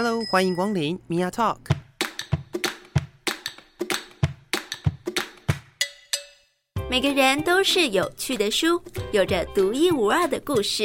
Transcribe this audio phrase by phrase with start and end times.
[0.00, 1.56] Hello，欢迎光临 Mia Talk。
[6.88, 8.80] 每个人都是有趣的书，
[9.10, 10.84] 有着独一无二的故事。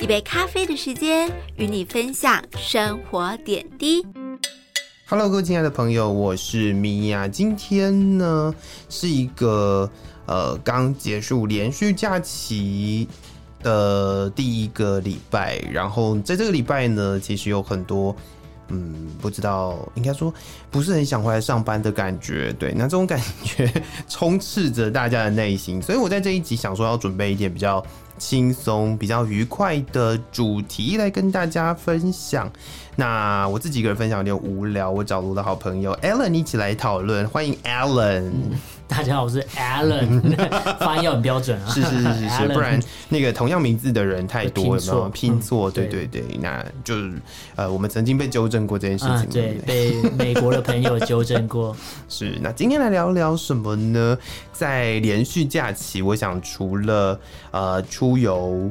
[0.00, 4.04] 一杯咖啡的时间，与你分享生活点滴。
[5.06, 7.30] Hello，各位亲爱的朋友，我是 Mia。
[7.30, 8.52] 今天呢
[8.88, 9.88] 是一个
[10.26, 13.06] 呃刚结束连续假期
[13.62, 18.12] 的第一个礼拜，然后在这个礼拜呢，其实有很多。
[18.70, 20.32] 嗯，不知道，应该说
[20.70, 22.52] 不是很想回来上班的感觉。
[22.52, 23.70] 对，那这种感觉
[24.08, 27.84] 充斥着大家的内心，所以我在这一集想说要准备一点比较
[28.16, 32.50] 轻松、比较愉快的主题来跟大家分享。
[32.96, 37.28] 那我自己一个人分享有点无聊，我找了我的好朋友 Alan 一起来讨论。
[37.28, 38.30] 欢迎 Alan。
[38.90, 40.20] 嗯大家好，我是 Alan，
[40.80, 41.70] 发音要很标准啊。
[41.70, 47.12] 是是是是是， 不然那个同样名字的人太多了嘛，拼错，对对对，那就是
[47.54, 51.74] 呃，我们曾经被纠正过这件事情，啊、对，被美国的朋友纠正过。
[52.10, 54.18] 是，那今天来聊聊什么呢？
[54.52, 57.18] 在连续假期，我想除了
[57.52, 58.70] 呃出游，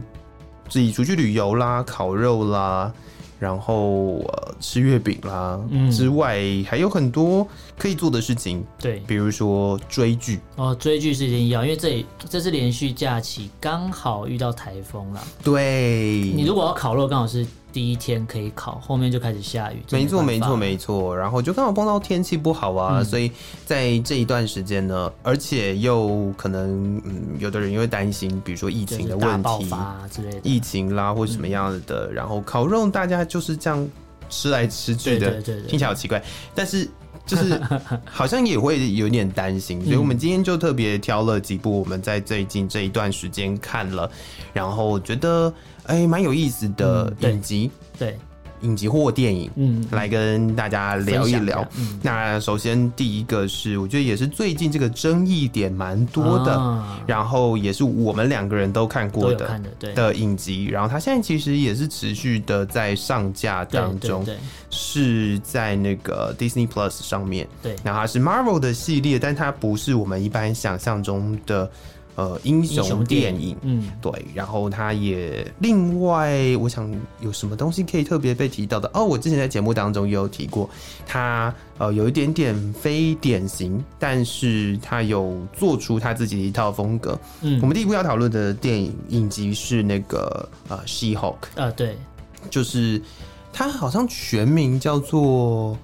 [0.67, 2.91] 自己出去旅游啦，烤肉啦。
[3.39, 7.47] 然后呃，吃月饼啦，嗯，之外还有很多
[7.79, 17.47] 可以做的事情，对，比如说追剧哦，追剧是一定要，因为这里这是连续假期，刚好遇到台风了，对，你如果要烤肉，刚好是。
[17.71, 19.77] 第一天可以烤，后面就开始下雨。
[19.91, 21.15] 没错，没错，没错。
[21.15, 23.31] 然后就刚好碰到天气不好啊，嗯、所以
[23.63, 32.07] 在这一段时间呢，而且又可能，嗯，有的人又会担心，比如说疫情的问题，爆发之类的，疫情啦，或者什么样的。
[32.07, 33.87] 嗯、然后烤肉，大家就是这样
[34.31, 36.19] 吃来吃去的，对对对对，听起来好奇怪，
[36.55, 36.89] 但是
[37.29, 37.61] 就是
[38.05, 39.83] 好像也会有点担心。
[39.85, 44.09] 所以我们今天就特别挑了几部我们在最近这一段时间看了，
[44.51, 45.53] 然后我觉得。
[45.89, 48.19] 哎，蛮有意思的影集，嗯、对，对
[48.61, 51.65] 影集或电影，嗯，来跟大家聊一聊。
[51.77, 60.65] 嗯、那首先第一个是，我觉得也是最近这个争议点蛮多的，啊、然后也是我们两个人都看过的看的，对的影集。
[60.65, 67.47] 然后它现在其实也是持续的在上架当中，对对对是在那个 Disney Plus 上面。
[67.61, 71.69] 对，然后它是 Marvel 的系列，但它不是我们一般想象中的。
[72.19, 79.05] 呃，英雄电影，嗯，对，然后他也另外，我想有什么东西可以特别被提到的哦？
[79.05, 80.69] 我之前在节目当中也有提过，
[81.07, 87.17] 他呃有一点点非典型，但是他有做出他自己的一套风格。
[87.39, 91.95] 嗯，我们第一部要讨论的电影影集是那个呃，She-Hulk 啊，对，
[92.49, 93.01] 就是
[93.53, 95.77] 他好像全名叫做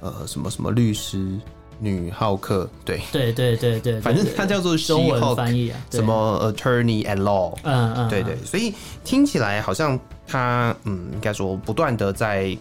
[0.00, 1.40] 呃什么什么律师。
[1.80, 3.00] 女浩克，对。
[3.12, 8.74] 对对对对，反正它叫做中文翻译啊，什么 Attorney at Law，嗯嗯，对对，所以
[9.04, 12.56] 听起来好像他嗯，应该说不断的在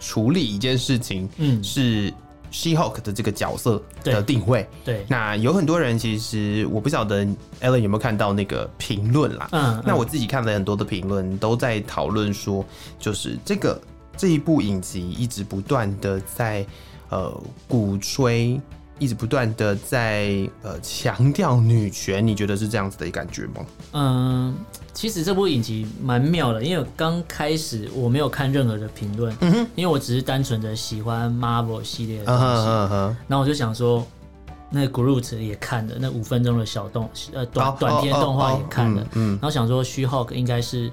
[0.00, 2.12] 处理一件事情，嗯，是
[2.50, 5.06] She-Hulk 的这个角色的定位，对。
[5.08, 7.24] 那有很多人其实我不晓得
[7.62, 12.64] Ellen 有没有看到那个评论啦，嗯，那我自己看了很多的评论，都在讨论说，
[12.98, 13.80] 就是这个
[14.16, 16.66] 这一部影集一直不断的在。
[17.12, 18.58] 呃，鼓吹
[18.98, 23.66] 一直不断的在呃强调女权，你觉得是这样子的感觉吗？
[23.92, 24.54] 嗯，
[24.94, 34.06] 其实这部影集蛮妙的，因为刚开始我没有看任何的评论，嗯哼，因为我只是单纯的喜欢 Marvel 系列的东西，嗯哼，然后我就想说，
[34.70, 40.90] 那 Groot 也看了，那五分钟的小动呃短、oh, 短片动画也看了，嗯，然后想说 She-Hulk 应该是，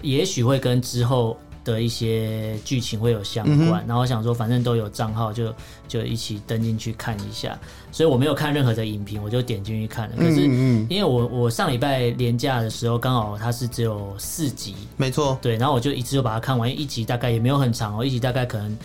[0.00, 1.36] 也许会跟之后。
[1.64, 5.54] 的一些剧情会有相关，嗯、然后我想说，反正都有账号就，就
[5.88, 7.58] 就一起登进去看一下。
[7.90, 10.16] 所以我没有看任何的影评，我就点进去看了。
[10.16, 10.42] 可是
[10.88, 16.68] 因为我我上礼拜连假的时候，刚好它是只有四集，没错，对，然后我就一次就把它看完。
[16.68, 18.76] 一集大概也没有很长哦，一集大概可能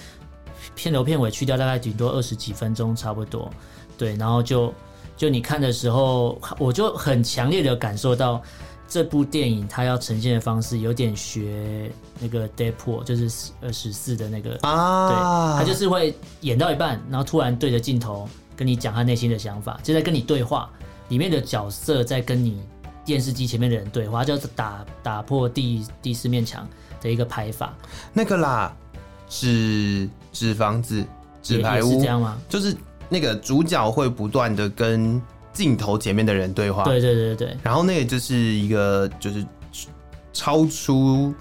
[0.75, 3.51] 片头片尾去掉，大概顶多二十几分钟差不多。
[3.97, 4.73] 对，然后就
[5.15, 8.41] 就你看的时候，我就很强烈的感受到。
[8.89, 20.69] 这部电影它要呈现的方式有点学那个 Deadpool，就是呃十四的那个啊，对，他就是会演到一半，然后突然对着镜头跟你讲他内心的想法，就在跟你对话，
[21.09, 22.61] 里面的角色在跟你
[23.05, 26.67] 电视机前面的人对话，就是打打破第第四面墙
[27.01, 27.73] 的一个拍法。
[28.13, 28.75] 那个啦，
[29.29, 31.05] 纸纸房子
[31.41, 32.37] 纸牌屋是这样吗？
[32.47, 32.75] 就是
[33.09, 35.21] 那个主角会不断的跟。
[35.53, 39.43] 镜头前面的人对话，对对对对，然后那个就是一个就是
[40.31, 41.33] 超出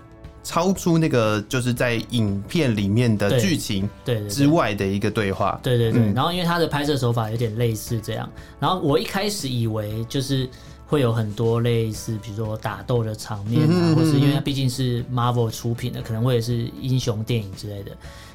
[0.46, 6.12] 超出那个就是在影片里面的剧情对之外的一个对话，对对对。
[6.12, 10.48] 然后因为他的拍摄手法有点类似这样，然后我一开始以为就是
[10.86, 17.90] 会有很多类似，比如说打斗的场面啊，嗯、或是因为它毕竟是 Marvel 出品的，可能会是英雄电影之类的。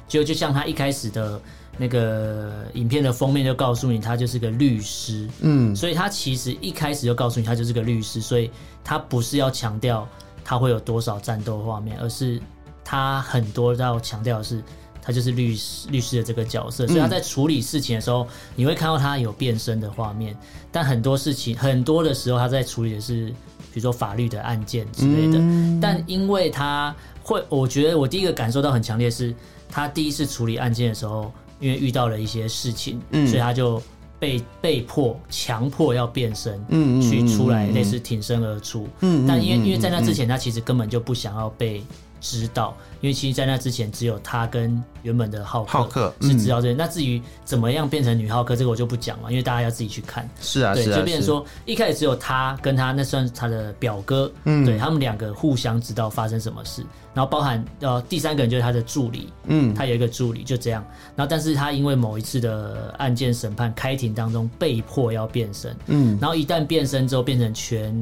[0.06, 1.40] 就就像他一开始的
[1.78, 5.26] 那个影片的封面就告诉你，他就是个律师。
[5.40, 8.50] 嗯，所以他其实一开始就告诉你，他就是个律师，所以
[8.84, 10.06] 他不是要强调
[10.44, 12.40] 他会有多少战斗画面，而是
[12.84, 14.62] 他很多要强调的是。
[15.04, 20.32] 他就是律师，律师的这个角色，所以他在处理事情的时候，嗯、你会看到他有变身的画面。
[20.70, 23.26] 但很多事情， 很多的时候，他在处理的是，
[23.72, 25.38] 比如说法律的案件之类的。
[25.40, 26.94] 嗯、但因为他
[27.24, 29.34] 会，我觉得我第一个感受到很强烈是，
[29.68, 33.82] 他第一次处理案件的时候，因为遇到了一些事情，嗯、所以他就
[34.22, 38.86] 被被迫强迫要变身，嗯、去出来类似挺身而出。
[39.00, 41.82] 嗯、但因为因为在那之前，他其实根本就不想要被。
[42.24, 46.72] 知道，因为其实，在那之前，只有他跟原本的浩克，浩克是知道这。
[46.72, 50.26] 嗯、那至于怎么样变成女浩克，这个我就不讲了，因为大家要自己去看。
[50.40, 56.82] 是啊，对，是啊，就变成说，一开始只有他跟他，那算是他的表哥，嗯，对他们两个互相知道发生什么事。
[57.14, 60.82] 然后包含呃第三个人就是他的助理，嗯，他有一个助理就这样。
[61.14, 67.94] 然后但是他因为某一次的案件审判开庭当中被迫要变身，嗯，然后一旦变身之后变成全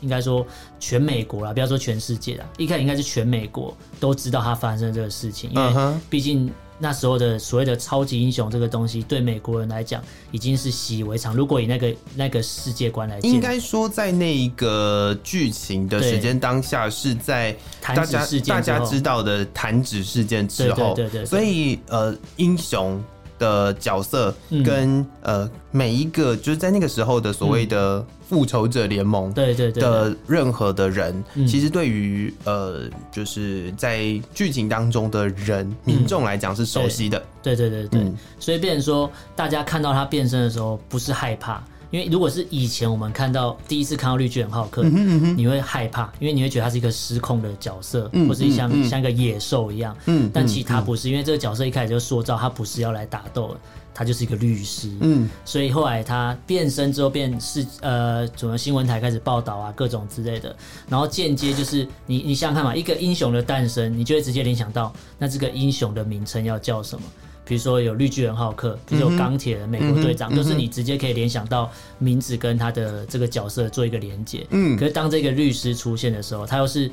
[0.00, 0.46] 应该说
[0.80, 6.52] 全美国啦，不要说全世界啦，一开始应该是全美国都知道他发生这个事情，因为毕竟。
[6.76, 10.02] 那时候的所谓的超级英雄这个东西，对美国人来讲
[10.32, 11.32] 已经是习以为常。
[11.32, 21.24] 如果以那个那个世界观来讲，应该说在那一个剧情的时间当下，是在大家大家知道的弹指事件之后，对对对。
[21.24, 23.00] 所以呃，英雄
[23.38, 28.04] 的角色跟、嗯、呃每一个就是在那个时候的所谓的。
[28.34, 32.82] 复仇者联盟对对的任何的人，其实对于呃，
[33.12, 37.22] 就是在剧情当中的人民众来讲是熟悉的。
[37.44, 49.96] 对对对对，所以变成说，大家看到他变身的时候不是害怕，因为如果是以前我们看到第一次看到绿巨人浩克，你会害怕，因为你会觉得他是一个失控的角色，或是像像一个野兽一样。
[50.06, 53.60] 嗯，但其实他不是，因为这个角色一开始就塑造他不是要来打斗的。
[53.94, 60.54] 他就是一个律师，嗯，所以后来他变身之后，变是呃，什么新闻台开始报道啊，各种之类的，
[60.88, 67.04] 然后间接就是你你想想看嘛，一个英雄的诞生，你就会直接联想到那这个英雄的名称要叫什么？
[67.46, 74.46] 比如说有绿巨人浩克，比如说有钢铁人美国队长，都、嗯、哼是你直接可以联想到名字跟他的这个角色做一个连接。
[74.50, 76.90] 嗯，可是当这个律师出现的时候，他又是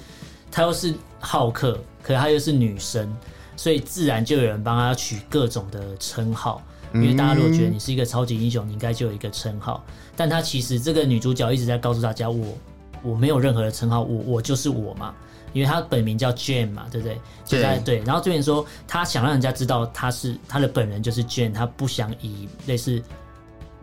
[0.52, 3.12] 他又是浩克，可是他又是女生，
[3.56, 6.62] 所以自然就有人帮他取各种的称号。
[6.94, 9.84] 因为大家如果觉得你是一个超级英雄，你应该就有一个称号。
[10.16, 12.58] 但他其实这个女主角一直在告诉大家，我
[13.02, 15.14] 我没有任何的称号，我我就是我嘛。
[15.54, 17.20] 因为她本名叫 Jane 嘛，对不对？
[17.44, 18.00] 就在对。
[18.06, 23.04] 然后这边说，他想让人家知道他是他的本人就是 Jane，他不想以类似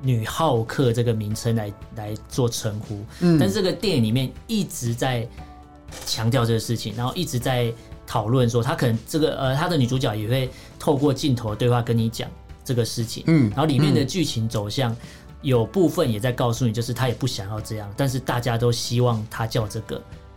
[0.00, 3.05] 女浩克这个名称来来做称呼。
[3.20, 3.38] 嗯。
[3.38, 5.28] 但是这个电影里面一直在
[6.06, 7.70] 强调这个事情，然后一直在
[8.06, 12.31] 讨论说，他可能这个呃，他的女主角也会透过镜头的对话跟你讲。
[12.69, 14.94] 这个事情，嗯，然后里面的剧情走向
[15.41, 19.94] 有部分也在告诉你，就是他也不想要这样，但是大家都希望他叫这个，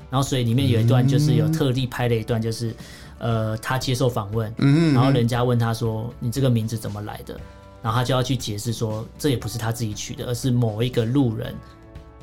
[0.09, 2.73] 然后所以里面有一段就是有特地拍了一段，就是
[3.19, 7.37] 呃，他接受访问，嗯，然后人家问他说：“你这个名字怎么来的？”
[7.83, 11.53] 然后他就要去解释说：“这也不是他自己取的，而是某一个路人。”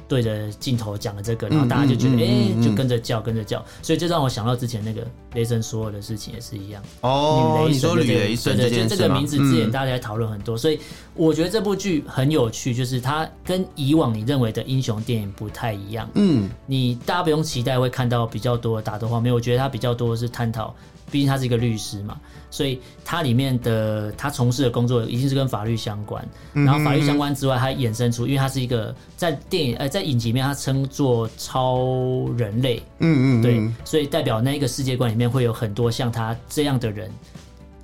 [0.09, 6.83] 对着镜头讲了这个，然后大家就觉得，哎、就跟着叫，跟着叫，所以就让我想到之前那个雷神所有的事情也是一样。
[7.03, 10.81] 哦，女雷神，对对对，就这个名字之前大家在讨论很多，嗯、所以
[11.15, 16.09] 我觉得这部剧很有趣，就是它跟以往你认为的英雄电影不太一样。
[16.15, 20.75] 嗯，你大家不用期待会看到比较多的打斗画面，我觉得它比较多的是探讨。
[21.11, 26.23] 毕竟他是一个律师嘛，所以他里面的他从事的工作一定是跟法律相关。
[26.53, 32.83] 然后法律相关之外，他衍生出，因为他是一个在电影呃在影集里面，他称作超人类。
[32.99, 37.11] 嗯嗯，对，所以代表那一个世界观里面会有很多像他这样的人，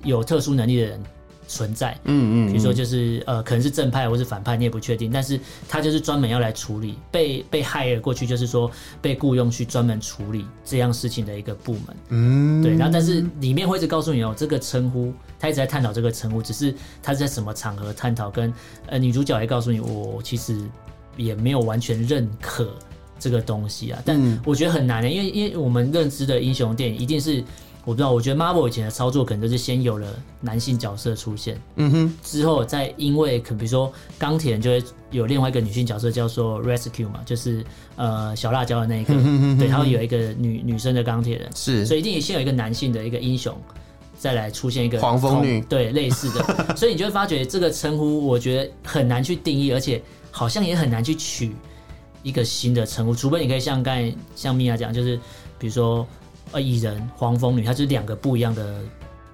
[0.03, 1.03] 有特殊能力的人。
[1.47, 8.69] 存在，嗯嗯，比如说就是呃，可能是正派或是反派，你也不确定，但是他就是专门要来处理被被害了过去，就是说
[8.99, 18.51] 被雇佣去专门处理这样事情的一个部门，嗯，对，然后但是里面会一直告诉你哦，这个称呼他一直在探讨这个称呼，只是他是在什么场合探讨，跟
[18.87, 20.59] 呃女主角也告诉你，我其实
[21.17, 22.69] 也没有完全认可
[23.19, 27.43] 这个东西啊，但我觉得很难的，因为因为我们认知的英雄电影一定是。
[27.87, 37.63] 我不知道，我觉得 Marvel 以前的操作可能都是先有了男性角色出现，嗯哼，之后再因为可比如说钢铁人就会有另外一个女性角色叫做 Rescue 嘛，就是
[37.95, 39.57] 呃小辣椒的那一个，嗯、哼哼哼。
[39.59, 43.55] 对，然后有一个女女生的钢铁人，是，所以一定先有一个男性的一个英雄，
[44.17, 46.43] 再来出现一个黄蜂女，对，类似的，
[46.75, 50.01] 所以你就会发觉这个称呼我觉得很难去定义，而且
[50.35, 51.55] 好像也很难去取。
[52.23, 55.15] 一个新的称呼，除非你可以像刚才像米娅讲，就是
[55.57, 56.05] 比如说
[56.51, 58.79] 呃蚁人、黄蜂女，它就是两个不一样的。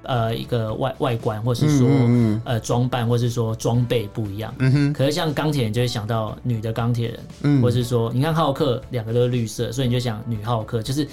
[0.03, 4.51] 呃，一个外外观，或是说、嗯嗯、呃装扮，或是说装备不一样。
[4.57, 4.93] 嗯哼。
[4.93, 11.07] 可是像钢铁人，就会想到女的钢铁人，嗯，或是说你看浩克，两个都是绿色，所以你就想女浩克，就是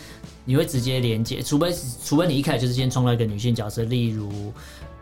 [0.48, 1.70] 你会直接连接，除非
[2.02, 4.50] 除非你一开始就是先创造一个女性角色，例如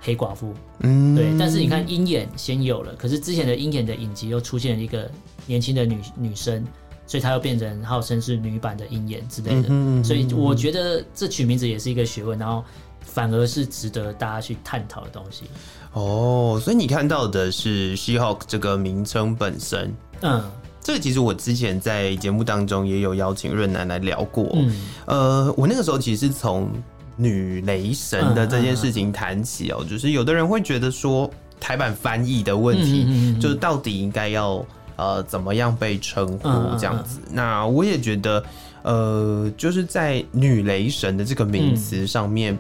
[0.00, 1.32] 黑寡妇，嗯，对。
[1.38, 5.08] 但是你看鹰眼先有了，可是之前的鹰眼的影集又出现了一个
[5.46, 6.66] 年轻的女女生，
[7.06, 9.68] 所以她又变成号称是女版的鹰眼之类的。
[10.02, 12.64] 所以我觉得这取名字也是一个学问，然后。
[13.08, 15.44] 反而是值得大家去探讨的东西
[15.92, 16.60] 哦。
[16.62, 20.42] 所以你看到的是 She-Hulk 这个名称本身，嗯，
[20.86, 24.48] 这个其实我之前在节目当中也有邀请润南来聊过。
[24.54, 24.72] 嗯，
[25.06, 26.70] 呃，我那个时候其实是从
[27.16, 31.28] 女雷神的这件事情谈起哦，就是有的人会觉得说
[31.58, 34.64] 台版翻译的问题，就是到底应该要
[34.94, 37.18] 呃怎么样被称呼这样子。
[37.32, 38.44] 那我也觉得，
[38.84, 42.56] 呃，就是在女雷神的这个名词上面。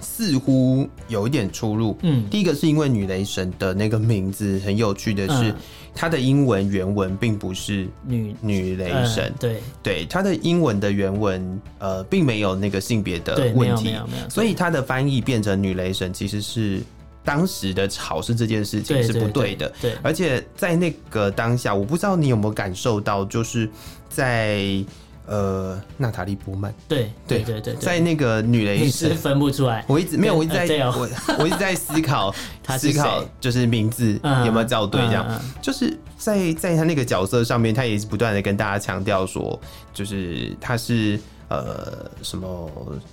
[0.00, 1.96] 似乎有一点出入。
[2.02, 5.54] 嗯，第一个是因为女雷神的那个名字很有趣的是，
[5.94, 9.32] 它的英文原文并不是女女雷神。
[9.38, 13.94] 对对，它的英文的原文呃，并没有那个性别的问题，
[14.28, 16.80] 所以它的翻译变成女雷神，其实是
[17.24, 19.72] 当时的炒是这件事情是不对的。
[19.80, 23.68] 对，而且在那个当下，我不知道你有没有感受到，就是
[24.08, 24.84] 在。
[25.30, 31.08] 呃，娜塔莉波曼，对对对对，在那个女雷神分不出来，我一直没有，我一直在，我
[31.38, 32.34] 我一直在思考，
[32.76, 39.56] 思考就是名字有没有叫对，这样，就是在在他那个角色上面，他也是不断的跟大家强调说，
[39.94, 42.68] 就是他是呃什么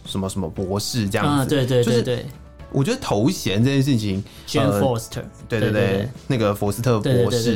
[0.08, 2.26] 什么什么博士这样子，对对对对，
[2.72, 7.56] 我觉得头衔这件事情，Jane Foster，对对对，那个佛斯特博士。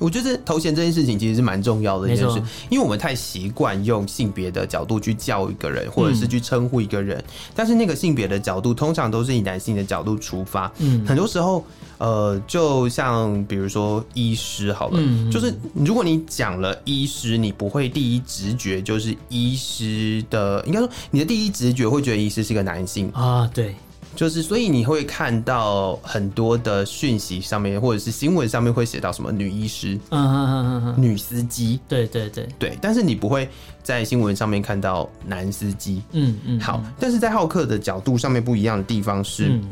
[0.00, 7.22] 我觉得头衔这件事情其实是蛮重要的一件事，因为我们太习惯用性别的角度去叫一个人，或者是去称呼一个人，
[7.54, 10.72] 但是那个性别的角度通常都是以男性的角度出发。
[10.78, 11.62] 嗯，很多时候，
[11.98, 14.98] 呃，就像比如说医师好了，
[15.30, 23.74] 就是如果你讲了医师，你不会第一直觉就是医师的，应该说你的第一直觉会觉得医师是一个男性啊，对。
[24.16, 32.46] 就是，所以你会看到很多的讯息上面，或者是新闻上面会写到什么女医师、嗯嗯嗯嗯、女司机，对对对。
[32.58, 33.48] 对，但是你不会
[33.82, 36.60] 在新闻上面看到男司机，嗯嗯。
[36.60, 39.62] 好，但是在浩克的角度上面不一样的地方是、嗯、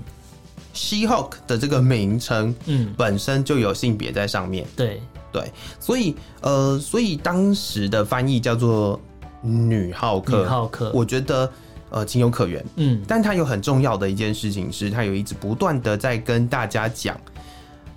[0.73, 5.03] ，She-Hulk 的这个名称，嗯，本身就有性别在上面，对。
[5.31, 8.99] 对，所以呃，所以当时的翻译叫做
[9.43, 11.51] 女浩克，女浩克，我觉得。
[11.91, 17.19] 呃，情有可原，嗯，但他有很重要的一件事情是，他有一直不断的在跟大家讲，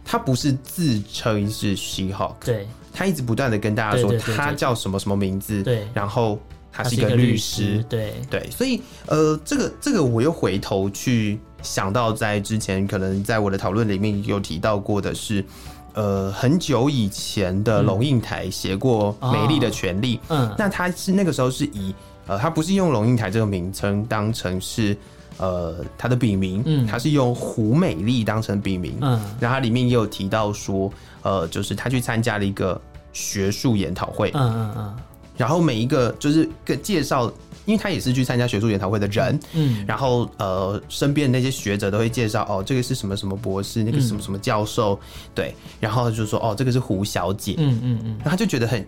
[0.06, 6.40] 他不是自称是 She-Hulk，对，他一直不断的跟大家说他叫什么什么名字，对，然后
[6.72, 8.14] 他是一个律师，对。
[8.30, 15.44] 对，所以呃，这个这个我又回头去想到，在之前可能在我的讨论里面有提到过的是，
[15.96, 21.94] 呃，很久以前的龙应台写过《美丽的权利》，嗯，那他是那个时候是以。
[22.32, 24.96] 呃，他不是用龙应台这个名称当成是
[25.36, 30.90] 呃他的笔名，嗯，他是用胡美丽当成笔名，嗯，然后他里面也有提到说，
[31.24, 32.80] 呃，就是他去参加了一个
[33.12, 34.50] 学术研讨会，嗯。
[34.50, 34.96] 嗯嗯，
[35.36, 37.26] 然后每一个就是个介绍，
[37.66, 48.88] 因为他也是去参加学术研讨会的人，嗯，然后呃身边的那些学者都会介绍，哦，这个是什么什么博士，那个什么什么教授，嗯、对，然后就说，哦，这个是胡小姐，嗯嗯嗯，然后他就觉得很。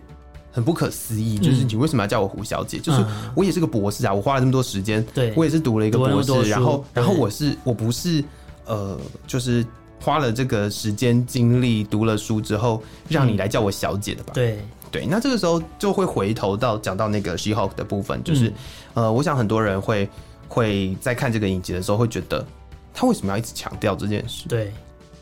[0.54, 2.78] 很不可思议，就是你为什么要叫我胡小姐？
[2.78, 8.22] 嗯、就是我也是个博士啊，我花了这么多时间，对，我也是读了一个博士，然后，然后我是我不是
[8.64, 8.96] 呃，
[9.26, 9.66] 就是
[10.00, 14.32] 花了这个时间精力读了书之后，让你来叫我小姐的吧？
[14.32, 14.60] 对
[14.92, 18.46] 对，那这个时候就会回头到讲到那个 She-Hulk 的部分，就是、
[18.94, 20.08] 嗯、呃，我想很多人会
[20.46, 22.46] 会在看这个影集的时候会觉得，
[22.94, 24.46] 他为什么要一直强调这件事？
[24.48, 24.72] 对，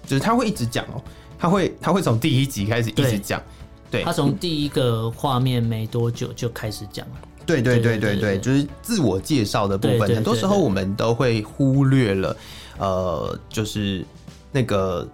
[0.06, 1.00] 就是他会一直讲哦，
[1.38, 3.42] 他会他会从第一集开始一直讲。
[3.92, 7.14] 对，他从第一个画面没多久就开始讲了。
[7.44, 10.14] 对对对对对，就是自我介绍的部分。
[10.14, 12.36] 很多时候我们都会忽略了，
[12.78, 14.02] 呃，就是
[14.50, 15.06] 那个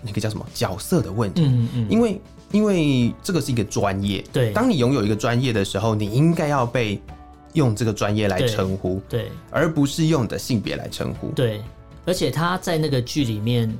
[0.00, 1.42] 那个叫什么角色的问题。
[1.44, 1.86] 嗯嗯。
[1.90, 2.20] 因为
[2.52, 4.24] 因为这个是一个专业。
[4.32, 4.52] 对。
[4.52, 6.98] 当你拥有一个专业的时候，你应该要被
[7.52, 9.02] 用这个专业来称呼。
[9.08, 9.30] 对。
[9.50, 11.28] 而不是用你的性别来称呼。
[11.32, 11.60] 对。
[12.06, 13.70] 而且他在那个剧里面，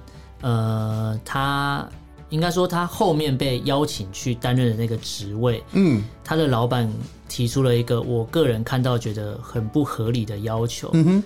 [0.43, 1.89] 呃，他。
[2.31, 6.91] 应该说，他后面被邀请去担任的那个职位，嗯，他的老板
[7.29, 11.23] 提出了一个我个人看到觉得很不合理的要求，嗯哼，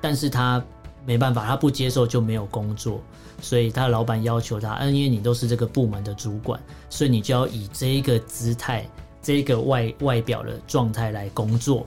[0.00, 0.62] 但是他
[1.06, 3.00] 没办法，他不接受就没有工作，
[3.40, 8.86] 所以他的老板要求他，嗯，因为你都是这个部门的主管，所以你就要以这一个姿态、
[9.22, 11.86] 这个外外表的状态来工作。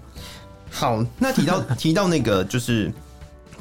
[0.71, 2.91] 好，那提到 提到那个就是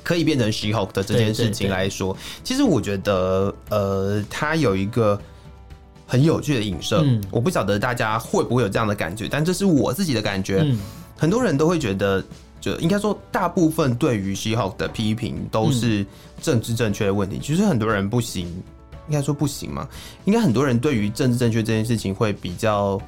[0.05, 5.21] 可以变成 She-Hulk 的这件事情来说，其实我觉得，呃，它有一个
[6.07, 10.61] 很有趣的影射，嗯，我不晓得大家会不会有这样的感觉，但这是我自己的感觉。
[10.65, 10.79] 嗯，
[11.17, 12.23] 很多人都会觉得。
[12.61, 16.07] 就应该说，大部分对于 She-Hulk 的批评都是
[16.41, 17.39] 政治正确的问题。
[17.39, 18.47] 其实很多人不行，
[19.07, 19.87] 应该说不行嘛。
[20.25, 22.99] 应该很多人对于政治正确这件事情会比较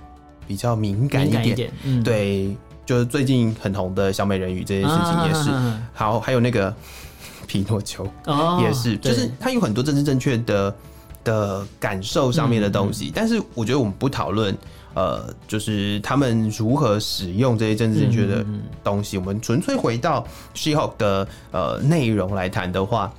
[0.46, 1.48] 比较敏感一点。
[1.48, 2.54] 一点嗯、对，
[2.86, 5.50] 就是最近很红的小美人鱼这件事情也是。
[5.50, 6.74] 啊、好，还有那个
[7.46, 8.04] 皮诺丘
[8.62, 10.74] 也是，哦、就是他有很多政治正确的
[11.22, 13.08] 的感受上面的东西。
[13.08, 14.56] 嗯、但是我觉得我们不讨论。
[14.96, 18.42] 呃，就是他们如何使用这些政治正确的
[18.82, 19.18] 东西。
[19.18, 23.12] 嗯嗯嗯，我们纯粹回到 She-Hulk 的呃内容来谈的话，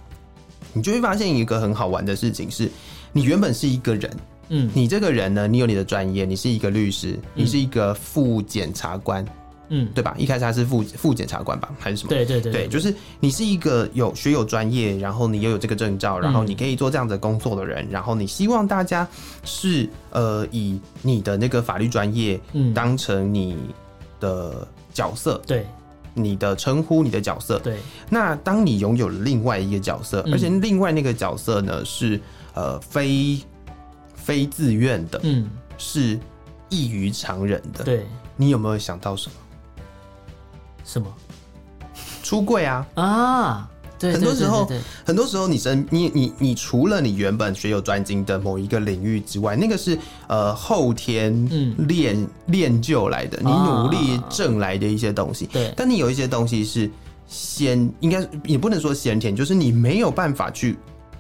[0.74, 2.68] 你就会发现一个很好玩的事情是，
[3.14, 4.12] 你原本是一个人，
[4.50, 9.24] 嗯，你这个人呢，你有你的专业，你是一个律师，你是一个副检察官。
[9.70, 10.16] 嗯，对吧？
[10.18, 12.10] 一开始他是副副检察官吧，还是什么？
[12.10, 19.08] 对对对，就是你是一个有学有专业，然后你又有这个证照，然后你可以做这样的工作的人，嗯、然后你希望大家
[19.44, 22.40] 是呃以你的那个法律专业
[22.74, 23.58] 当成你
[24.20, 25.66] 的角色，对、
[26.16, 27.78] 嗯，你的称呼，你的角色，对。
[28.10, 32.20] 那当你拥有了另外一个角色，而且另外那个角色呢是
[32.54, 33.38] 呃非
[34.16, 36.18] 非自愿的，嗯，是
[36.70, 38.06] 异于常人的，对。
[38.40, 39.36] 你有没有想到什么？
[40.88, 41.08] 什么？
[42.24, 43.70] 出柜啊啊！
[44.00, 44.70] 对，很多时候，
[45.04, 55.48] 很多时候，你身你你你除了你原本学有专精的某一个领域之外，那个是呃后天练练就来的，你努力挣来的一些东西。
[55.48, 56.90] 对，但你有一些东西是
[57.28, 60.78] 先应该也不能说先天，就是你没有办法去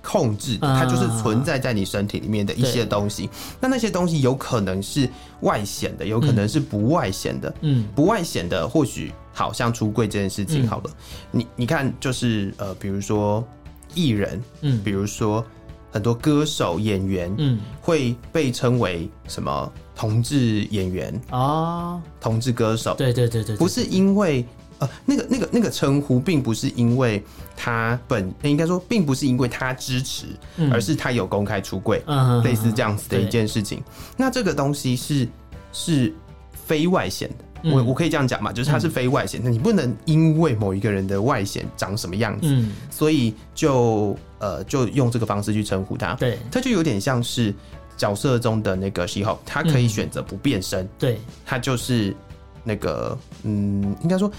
[0.08, 3.30] 控制，它就是存在在你身体里面的一些东西。
[3.60, 5.10] 那那些东西有可能是
[5.42, 7.54] 外显的，有可能是不外显的。
[7.60, 9.12] 嗯，不外显的或许。
[9.34, 10.90] 好像出柜这件事情，好了，
[11.34, 13.48] 嗯、你你看，就是呃，比如说
[13.94, 15.46] 艺人，嗯，比如说
[15.92, 24.44] 很多歌手、演员，嗯，会被称为什么同志演员啊，同志歌手，对对对对，不是因为
[24.80, 27.24] 呃，那个那个那个称呼，并不是因为
[27.56, 30.26] 他本应该说，并不是因为他支持，
[30.58, 33.80] 嗯、而是他有公开出柜，嗯、类似这样子的一件事情。
[33.80, 33.84] 对
[34.18, 35.28] 那这个东西是
[35.72, 36.14] 是
[36.52, 37.36] 非外显的。
[37.64, 46.14] 我我可以这样讲嘛，就是它是非外显，那、嗯、你不能因为某一个人的外显长什么样子，嗯、所以就呃就用这个方式去称呼他。
[46.14, 47.52] 对，他就有点像是
[47.98, 50.86] 角色中的那个 She-Hulk，他可以选择不变身。
[50.86, 52.16] 嗯、对，他就是
[52.64, 54.32] 那个嗯，应该说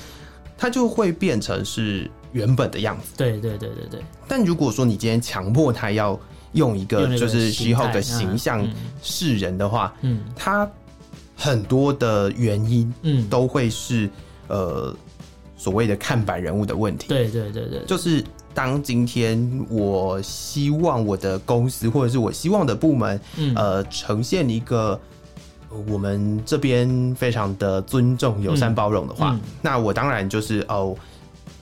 [0.58, 3.12] 他就会变成是原本的样子。
[3.16, 4.00] 对对对对对。
[4.26, 6.20] 但如果说你今天强迫他要
[6.52, 8.68] 用一个就是 She-Hulk 的形象
[9.00, 10.70] 示人的话，嗯，他。
[11.40, 14.06] 很多的原因，嗯，都会是、
[14.48, 14.96] 嗯、呃
[15.56, 17.06] 所谓的看板人物的问题。
[17.06, 25.00] 对对对对，就是当今天我希望我的公司或者是我希望的部门，嗯、呃，呈现一个
[25.86, 29.36] 我们这边非常的尊重、友善、包容的话，嗯。
[29.36, 30.94] 嗯、那我当然就是哦，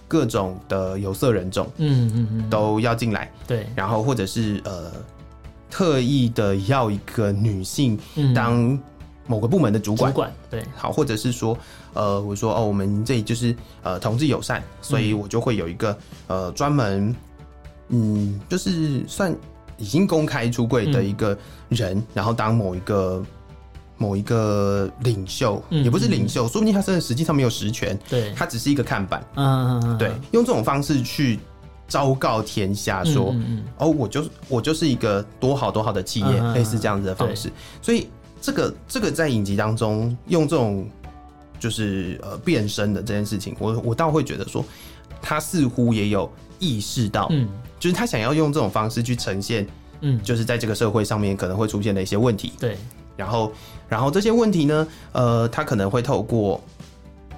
[0.07, 3.31] 各种的有色人种，嗯嗯嗯，都要进来。
[3.47, 4.90] 对，然后或者是呃，
[5.71, 7.99] 特意的要一个女性
[8.35, 8.79] 当。
[9.29, 11.59] 某个部门的主管，主管对，好，或者是说，
[11.95, 17.12] 呃，我说哦，我们这里就是呃同志友善，所以我就会有一个呃专门，
[17.88, 19.35] 嗯，就是算
[19.79, 21.37] 已经公开出柜的一个
[21.71, 23.21] 人，嗯、然后当某一个
[23.97, 31.39] 某一个领袖，嗯、也不是领袖，说不定他真的实际上没有实权，对，他只是一个看板，嗯嗯嗯，对，用这种方式去
[31.89, 38.07] 昭告天下说，嗯嗯哦，我就是我就是一个多好多好的企业，嗯、类似这样子的方式，所以。
[38.39, 40.87] 这个这个在影集当中用这种
[41.59, 44.65] 就是呃变身的这件事情，我我倒会觉得说，
[45.21, 46.31] 他似乎也有
[46.61, 47.49] 意识到，嗯，
[47.81, 49.67] 就是他想要用这种方式去呈现，
[50.03, 52.77] 嗯，就是在这个社会上面可能会出现的一些问题，对，
[53.17, 53.53] 然后
[53.89, 56.61] 然后这些问题呢，呃，他可能会透过，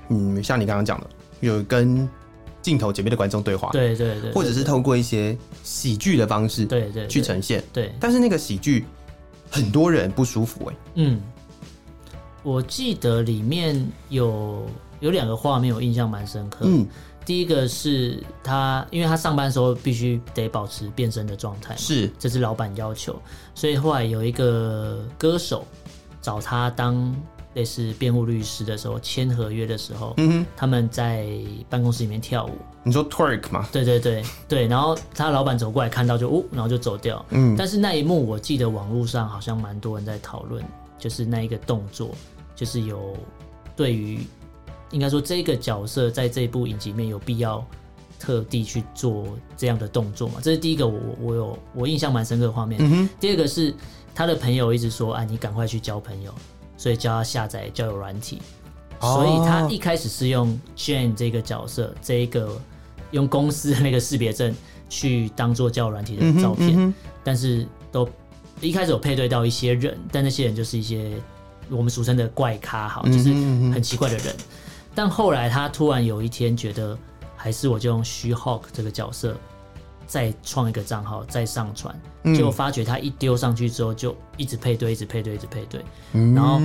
[0.08, 1.06] 嗯，像你刚刚讲的，
[1.40, 2.08] 有跟
[2.60, 8.84] 镜头前面的观众对话，对对对，或者是透过一些喜剧的方式，对对，去呈现，对，但是那个喜剧。
[9.50, 11.22] 很多人不舒服哎、欸，嗯，
[12.42, 14.66] 我记得里面有
[15.00, 16.66] 有两个画面，我印象蛮深刻。
[16.68, 16.86] 嗯，
[17.28, 23.20] 第一个是他，因为他上班的时候必须得保持变身的状态，是，这是老板要求，
[23.54, 25.62] 所以后来有一个歌手
[26.22, 27.14] 找他当
[27.52, 31.28] 类似辩护律师的时候签合约的时候，嗯哼，他们在
[31.68, 32.52] 办公室里面跳舞。
[32.82, 33.68] 你说 twerk 吗？
[33.70, 37.22] 对对对对，然后他老板走过来看到就哦，然后就走掉。
[37.28, 40.64] 嗯，但是那一幕我记得网络上好像蛮多人在讨论，
[40.98, 42.14] 就是那一个动作，
[42.56, 43.14] 就是有
[43.76, 44.18] 对于
[44.90, 47.64] 应该说这个角色在这部影集里面有必要
[48.18, 50.40] 特地去做这样的动作嘛？
[50.42, 52.80] 这是第一个我，我我有我印象蛮深刻的画面。
[52.82, 53.74] 嗯，第二个是
[54.14, 56.32] 他的朋友一直说，啊，你赶快去交朋友。
[56.80, 58.40] 所以叫他下载交友软体，
[59.00, 62.56] 所以他一开始是用 Jane 这个角色，这一个
[63.10, 64.54] 用公司的那个识别证
[64.88, 68.08] 去当做交友软体的照片，但是都
[68.60, 71.20] 一开始有配对到一些人，但那些人就是一些
[71.68, 73.32] 我们俗称的怪咖，好，就是
[73.72, 74.36] 很奇怪的人。
[74.94, 76.98] 但后来他突然有一天觉得，
[77.36, 79.36] 还是我就用 She-Hulk 这个角色。
[80.06, 81.94] 再创一个账号，再上传，
[82.34, 86.58] 结果发觉他一丢上去之后，就一直配对，一直配对，一直配对，嗯、然后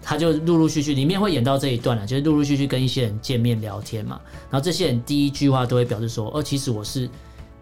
[0.00, 7.06] 他就陆陆续续，里面会演到这一段了，就是陆陆续续跟一些人见面聊天嘛，然后这些人第一句话都会表示说，哦，其实我是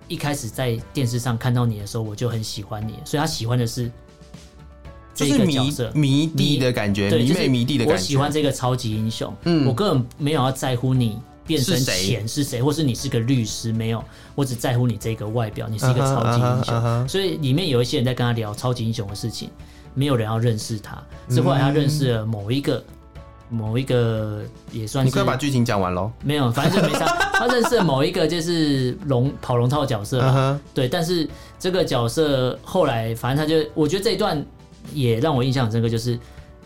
[0.07, 3.91] 一开始在电视上看到你的时候，我就很喜欢你，所以他喜欢的是
[5.15, 11.19] 这个角色，迷迷弟的感觉，迷妹迷弟的感觉，我喜欢这个超级英雄，嗯，我根本没有要在乎你。
[11.47, 13.71] 变身前是谁，或是你是个律师？
[13.71, 14.03] 没有，
[14.35, 16.75] 我只在乎你这个外表，你是一个超级英雄。
[16.75, 17.07] Uh -huh, uh -huh.
[17.07, 19.51] 所以里面有一些人在跟他聊超级英雄的事情，
[19.93, 20.97] 没有人要认识他。
[21.29, 22.83] 是后来他认识了某一个，
[23.51, 24.41] 某一个
[24.73, 25.11] 也算是。
[25.11, 26.11] 你快把剧情讲完喽。
[26.23, 27.05] 没有，反正就没啥。
[27.37, 30.59] 他认识了某一个就是龙跑龙套的角色，uh -huh.
[30.73, 30.89] 对。
[30.89, 34.43] 但是这个角色后来，反正他就，我觉得这一段
[34.93, 36.19] 也让我印象很深刻，就是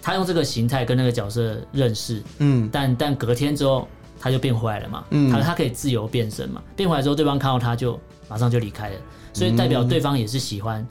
[0.02, 3.86] 他用这个形态跟那个角色认识，嗯，但但隔天之后。
[4.20, 7.96] 他就变回来了嘛，嗯、他他可以自由变身嘛，变回来之后，对方看到他就
[8.28, 8.96] 马上就离开了，
[9.32, 10.84] 所以代表对方也是喜欢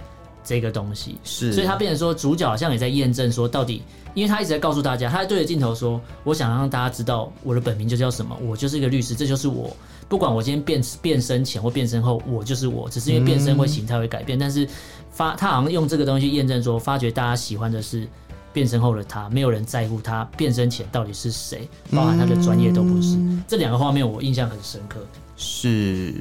[0.47, 3.83] 这个东西，是，所以他变成说主角好像也在验证说到底，
[4.13, 9.75] 因为他一直在告诉大家，他在对着镜头说，我想让大家知道我的本名就叫什么，我就是一个律师，这就是我，
[10.07, 14.65] 不管我今天变变身前或变身后，我就是我，只是因为变身会形态会改变，嗯、但是
[15.11, 18.07] 发他好像用这个东西验证说，发觉大家喜欢的是。
[18.53, 23.15] 变身后的他，没有人在乎他变身前到底是谁，包含他的专业都不是。
[23.15, 24.99] 嗯、这两个画面我印象很深刻。
[25.35, 26.15] 是，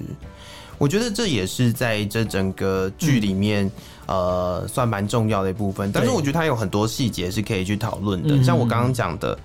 [0.79, 3.67] 我觉得这也是在这整个剧里面，
[4.07, 5.91] 嗯、呃，算蛮重要的一部分。
[5.93, 9.39] 但是我觉得它有很多细节是可以去讨论的，像我刚刚讲的，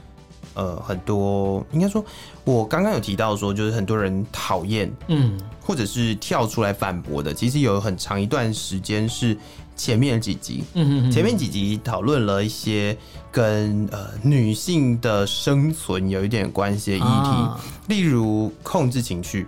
[0.54, 2.04] 呃，很多应该说，
[2.44, 9.38] 我刚刚有提到说，就是很多人讨厌，嗯，或者是跳出来反驳的，其实有很长一段时间是。
[9.78, 12.96] 前面几集，嗯嗯前面几集讨论了一些
[13.32, 19.48] 跟呃女性的生存有一点关系的议题，啊，例如控制情绪。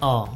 [0.00, 0.28] 哦，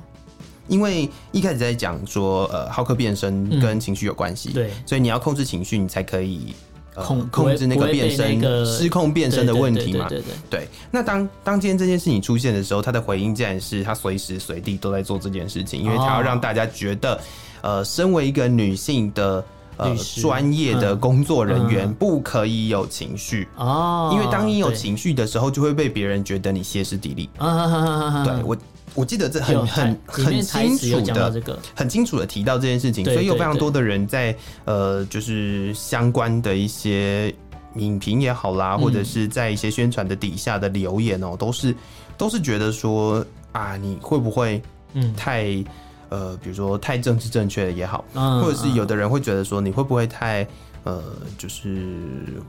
[0.69, 6.55] 因为一开始在讲说，呃，浩克变身跟情绪有关系，对，所以你要控制情绪，你才可以
[6.95, 10.09] 控控制那个变身失控变身的问题嘛。
[10.09, 10.61] 对对对。
[10.61, 17.21] 对，那当当今天这件事情出现的时候，他的回应竟然是他随时随地都在做这件事情，因为他要让大家觉得。
[17.65, 19.43] 呃，身为一个女性的
[19.79, 27.31] 呃专业的工作人员，不可以有情绪哦，因为当你有情绪的时候，就会被别人觉得你歇斯底里。
[27.39, 28.55] 对，我
[28.95, 37.35] 我记得这很很很清楚的，很清楚的提到这件事情，所以有非常多的人在呃，就是相关的一些
[37.77, 41.75] 影评也好啦，或者是在一些宣传的底下的留言哦，都是
[42.17, 45.15] 都是觉得说啊，你会不会嗯。
[45.17, 45.65] 太。
[46.11, 50.47] 呃，比如说太政治正确了也好，嗯，或者是有的人会觉得说你会不会太
[50.85, 51.03] 呃，
[51.37, 51.99] 就是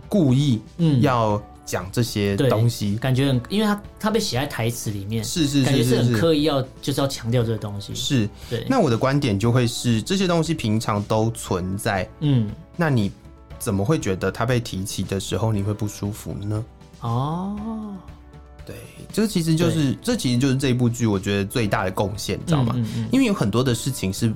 [0.08, 1.02] 故意嗯。
[1.02, 8.66] 要讲这些东西，嗯、感觉很，因为他他被写在台词里面，是是是，是，感觉是很刻意要就是要强调这个东西，是对。
[8.70, 13.12] 那我的观点就会是这些东西平常都存在，嗯，那你
[13.58, 16.66] 怎么会觉得它被提起的时候你会不舒服呢？
[17.02, 17.96] 哦。
[18.66, 18.76] 对，
[19.14, 22.74] 这其实就是这其实就是这一部剧我觉得最大的贡献，你知道吗？
[22.76, 23.10] 嗯嗯嗯。
[23.12, 24.34] 因为有很多的事情是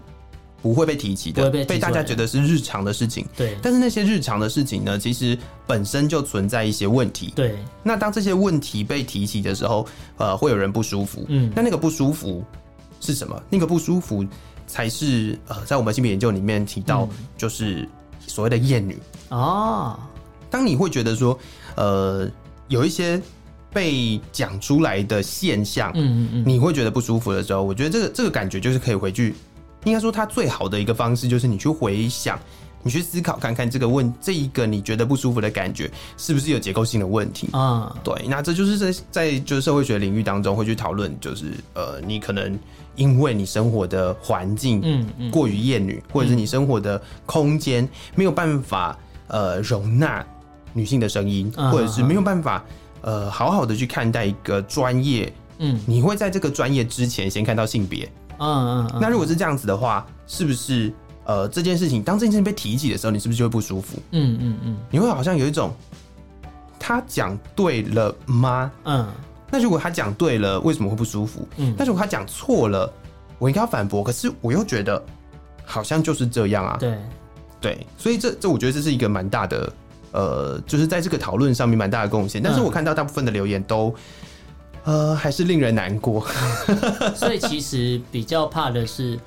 [0.62, 3.26] 不会被提起的，被，被大家觉得是日常的事情。
[3.36, 7.34] 对，但是那些日常的事情呢，其实本身就存在一些问题。
[7.36, 11.26] 对，那当这些问题被提起的时候，呃，会有人不舒服。
[11.28, 12.44] 嗯，那那个不舒服
[13.00, 13.42] 是什么？
[13.50, 14.26] 那个不舒服
[14.68, 17.88] 才是呃，在我们性别研究里面提到，就是
[18.28, 18.98] 所谓的厌女。
[19.30, 20.00] 哦，
[20.50, 21.38] 当你会觉得说，
[21.76, 22.30] 呃，
[22.68, 23.22] 有一些。
[23.72, 29.36] 被讲出来的现象，嗯嗯嗯，你会觉得不舒服的时候，我觉得这个这个感觉就是可以回去，
[29.86, 32.40] 应该说它最好的一个方式就是你去回想，
[32.84, 37.96] 你去思考看看这个问这一个你觉得不舒服的感觉是不是有结构性的问题啊？
[38.04, 42.58] 对，那这就是在在就是社会学领域当中会去讨论，就是呃，你可能
[42.96, 50.26] 因为你生活的环境嗯嗯过于厌女，或者是你生活的空间没有办法呃容纳。
[50.72, 52.64] 女性的声音，嗯、或者是没有办法
[53.02, 55.34] 呃好好的去看待一个专业。
[55.58, 58.08] 嗯，你会在这个专业之前先看到性别。
[58.40, 59.00] 嗯嗯，嗯。
[59.02, 60.92] 那如果是这样子的话，是不是
[61.26, 63.98] 呃这件事情当这件事情被提起的时候，你是不是就会不舒服？
[64.12, 64.78] 嗯嗯嗯。
[64.90, 65.72] 你会好像有一种
[66.80, 68.72] 他讲对了吗？
[68.86, 69.08] 嗯。
[69.52, 71.48] 那如果他讲对了，为什么会不舒服？
[71.58, 71.76] 嗯。
[71.78, 72.92] 那如果他讲错了，
[73.38, 75.04] 我应该要反驳，可是我又觉得
[75.66, 76.78] 好像就是这样啊。
[76.80, 76.98] 对。
[77.62, 79.74] 对，所以这这我觉得这是一个蛮大的
[80.12, 82.42] 呃，就是在这个讨论上面蛮大的贡献。
[82.42, 83.94] 但是我看到大部分的留言都。
[84.84, 86.26] 呃，还是令人难过。
[87.16, 89.20] 所以其实比较怕的是，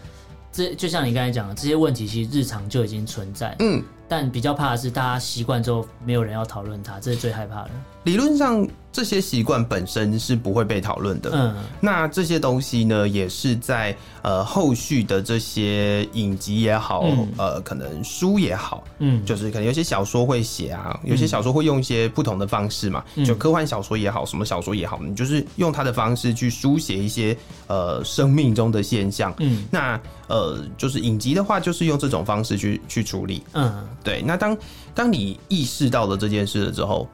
[0.52, 3.54] 这就像你刚才讲的，这些问题其实日常就已经存在。
[3.60, 3.82] 嗯，
[4.12, 7.70] 但比较怕的是大家习惯之后，没有人要讨论它，这是最害怕的。
[8.04, 8.68] 理论上。
[8.94, 11.30] 这些习惯本身是不会被讨论的。
[11.32, 27.34] 嗯，那这些东西呢，也是在呃后续的这些影集也好，嗯、呃，可能书也好，嗯，就是可能有些小说会写啊，有些小说会用一些不同的方式嘛，嗯、就科幻小说也好，什么小说也好，你就是用它的方式去书写一些
[27.68, 29.32] 呃生命中的现象。
[29.38, 29.98] 嗯，那
[30.28, 33.42] 呃，就是影集的话，就是用这种方式去去处理。
[33.52, 34.22] 嗯，对。
[34.22, 34.56] 那当
[34.94, 37.08] 当你意识到了这件事了之后，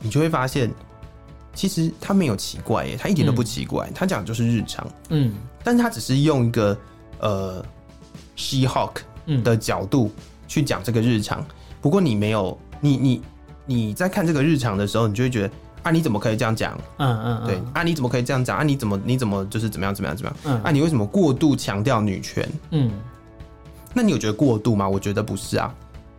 [0.00, 0.70] 你就会发现。
[1.54, 5.32] 其实他没有奇怪耶，他一点都不奇怪，嗯、他讲的就是日常，嗯，
[5.64, 6.76] 但是他只是用一个
[7.18, 7.64] 呃
[8.36, 8.96] ，She-Hulk
[9.42, 10.12] 的角度
[10.46, 11.40] 去讲这个日常。
[11.40, 11.46] 嗯、
[11.80, 13.22] 不过你没有，你你
[13.64, 15.50] 你在看这个日常的时候，你就会觉得
[15.82, 16.78] 啊，你怎么可以这样讲？
[16.98, 18.58] 嗯嗯，对，啊，你怎么可以这样讲？
[18.58, 20.58] 啊，你怎么你怎么就是怎么样怎么样怎么样？
[20.58, 22.46] 嗯，啊，你为什么过度强调女权？
[22.72, 22.92] 嗯，
[23.94, 24.86] 那你有觉得过度吗？
[24.86, 25.74] 我觉得不是啊，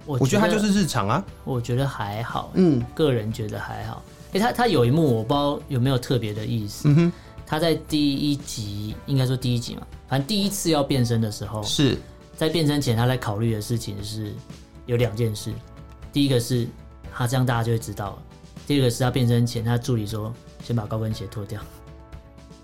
[0.08, 4.02] 我觉得，我觉得他就是日常啊，我觉得还好，嗯，个人觉得还好。
[4.30, 6.90] 哎、欸，他他有一幕我不知道有没有特别的意思。
[6.90, 7.12] 嗯哼，
[7.46, 11.98] 他在第一集，应该说第一集嘛，反正第一次要变身的时候，是
[12.36, 14.34] 在变身前他在考虑的事情是
[14.86, 15.54] 有两件事。
[16.12, 16.68] 第一个是
[17.14, 18.18] 他这样大家就会知道了；
[18.66, 21.62] 第二个是他变身前，他助理说先把高跟鞋脱掉。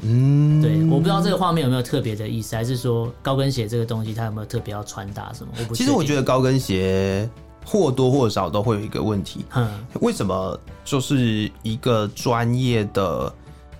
[0.02, 5.54] 嗯，对，我不知道这个画面有没有特别的意思，还是说高跟鞋这个东西它有没有特别要传达什么？
[5.60, 7.30] 我不其实我觉得高跟鞋。
[7.66, 13.34] 或多或少都会有一个问题，嗯，为什么就是一个专业的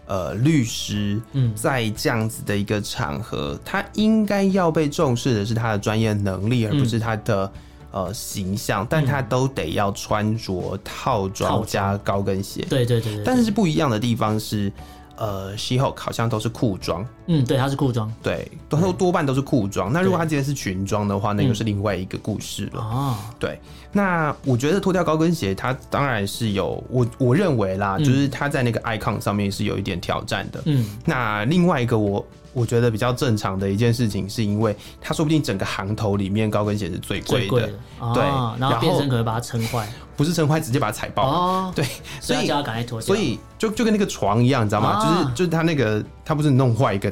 [0.06, 7.52] 呃律师，嗯，在这样子的一个场合，他应该要被重视的是他的专业能力，而不是他的
[7.92, 14.72] 呃形象，但他都得要穿着套装加高跟鞋，对对对对，但是不一样的地方是。
[15.18, 19.92] 呃西后好像都是裤装，嗯，对，它是裤装，对，都多，多半都是裤装。
[19.92, 22.82] 嗯、那如果它今天是裙装的话，那又是另外一个故事了。
[22.82, 23.60] 哦、嗯，对，
[23.92, 30.62] 那我觉得脱掉高跟鞋，它当然是有我我认为啦，嗯、就是它在那个 icon 上面是有一点挑战的。
[30.66, 32.26] 嗯，那另外一个我。
[32.56, 37.74] 我觉得比较正常的一件事情，是因为他说不定整个行头里面高跟鞋是最贵的，的。
[37.98, 38.24] 哦、对，
[38.60, 41.84] 然后变身可能把它撑坏，不是撑坏，直接把它踩爆，哦、对，
[42.22, 45.00] 所以就要赶快脱掉，所以就就跟那个床一样，你知道吗？
[45.00, 47.10] 哦、就是就是他那个他不是弄坏一个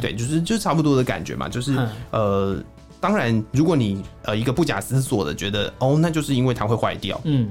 [0.00, 2.56] 对，就是就差不多的感觉嘛，就是、嗯、呃，
[3.00, 7.48] 当然如果你呃一个不假思索的觉得哦，那就是因为它会坏掉，嗯。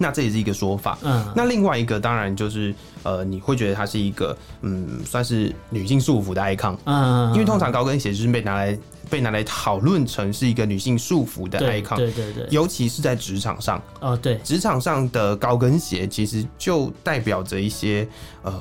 [0.00, 0.96] 那这也是一个说法。
[1.02, 6.76] 嗯，那另外一个当然就是，呃，你会觉得它是一个，嗯，算是女性束缚的 icon。
[6.84, 8.78] 嗯，因为通常高跟鞋就是被拿来
[9.10, 11.96] 被拿来讨论成是一个女性束缚的 icon。
[11.96, 12.46] 对对对。
[12.48, 13.82] 尤其是在职场上。
[13.98, 14.36] 哦，对。
[14.44, 18.06] 职场上的高跟鞋其实就代表着一些，
[18.44, 18.54] 呃，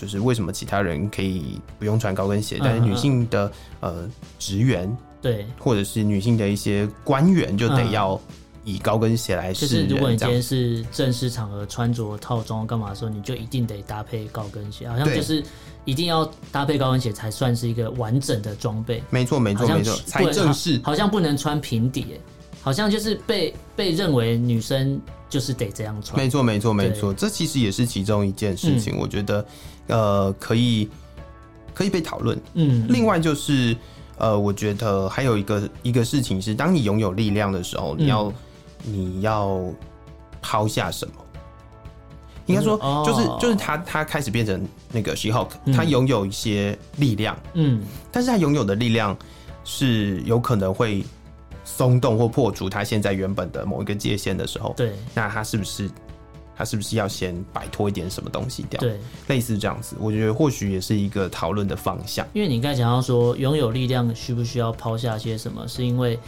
[0.00, 4.08] 就是为什么其他人可以不用穿高跟鞋，但是女性的呃
[4.38, 8.20] 职员，对，或者是女性的一些官员就得要。
[8.62, 15.42] 以高跟鞋来试，就是如果你今天是正式场合穿着套装干嘛的时候，你就一定得搭配高跟鞋，好像就是
[15.86, 19.02] 一定要搭配高跟鞋才算是一个完整的装备。
[19.08, 20.78] 没错，没错，没错，才正式。
[20.84, 22.18] 好像不能穿平底，
[22.60, 26.22] 好像就是被被认为女生就是得这样穿。
[26.22, 28.98] 没错，没错，没错，这其实也是其中一件事情。
[28.98, 29.44] 我觉得，
[29.90, 30.88] 呃，可以
[31.74, 32.40] 可以被讨论。
[32.54, 33.76] 嗯，另外就是，
[34.16, 38.32] 呃，我觉得还有一个一个事情是，当你拥有力量的时候，你要。
[38.82, 39.62] 你要
[40.40, 41.12] 抛下什么？
[42.46, 49.14] 应该说，就是就是他他开始变成那个 She-Hulk，他拥有一些力量，嗯，但是他拥有的力量
[49.64, 51.04] 是有可能会
[51.62, 55.90] 松动或破除他现在原本的某一个界限的时候，对，那他是不是
[56.60, 58.78] 他是不是要先摆脱一点什么东西掉？
[58.78, 62.26] 对，类似这样子，我觉得或许也是一个讨论的方向。
[62.34, 65.66] 因为你刚才讲到说，拥有力量需不需要抛下些什么？
[65.66, 66.18] 是因为。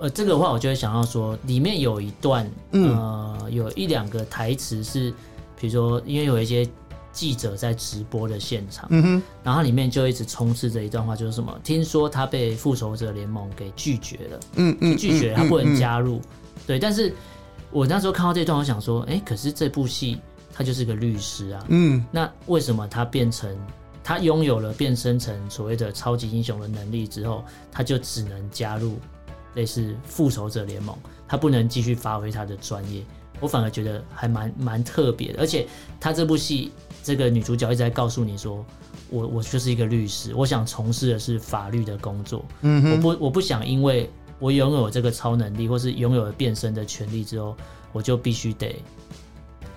[0.00, 5.14] 呃，这个的话我就会想到说，里面有一段，嗯、呃，有一两个台词是，
[5.56, 6.68] 比如说，因为有一些
[7.12, 17.14] 记者在直播的现场，嗯哼，然后里面就一直充斥着一段话，就是什么，听说他被复仇者联盟给拒绝了，嗯嗯，拒绝了，他不能加入，嗯嗯嗯、对，但是
[17.72, 20.20] 我那时候看到这段，我想说，哎、欸，可是这部戏
[20.52, 23.56] 他就是个律师啊，嗯，那为什么他变成
[24.04, 28.98] 他拥有了变身成所谓的超级英雄的能力之后，他就只能加入
[29.54, 30.94] 类似复仇者联盟，
[31.26, 33.02] 他不能继续发挥他的专业？
[33.40, 35.66] 我反而觉得还蛮蛮特别的，而且
[35.98, 36.70] 他这部戏
[37.02, 38.62] 这个女主角一直在告诉你说，
[39.08, 44.10] 我我就是一个律师，我想从事的是法律的工作，嗯，我不我不想因为。
[44.42, 47.56] 我拥有这个超能力，或是拥有了变身的权利之后，
[47.92, 48.74] 我就必须得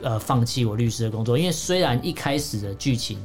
[0.02, 1.38] 呃放弃我律师的工作。
[1.38, 3.20] 因为虽然一开始的剧情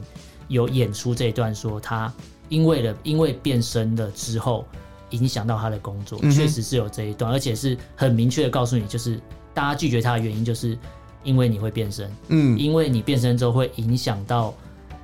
[0.48, 2.12] 有演出这一段，说他
[2.50, 4.66] 因为了因为变身了之后
[5.10, 9.18] 影响到他的工作，确实是有这一段，而且是很明确的告诉你，就是
[9.54, 10.76] 大家拒绝他的原因，就是
[11.24, 14.52] 因为你会变身，嗯，因为你变身之后会影响到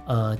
[0.05, 0.37] 呃，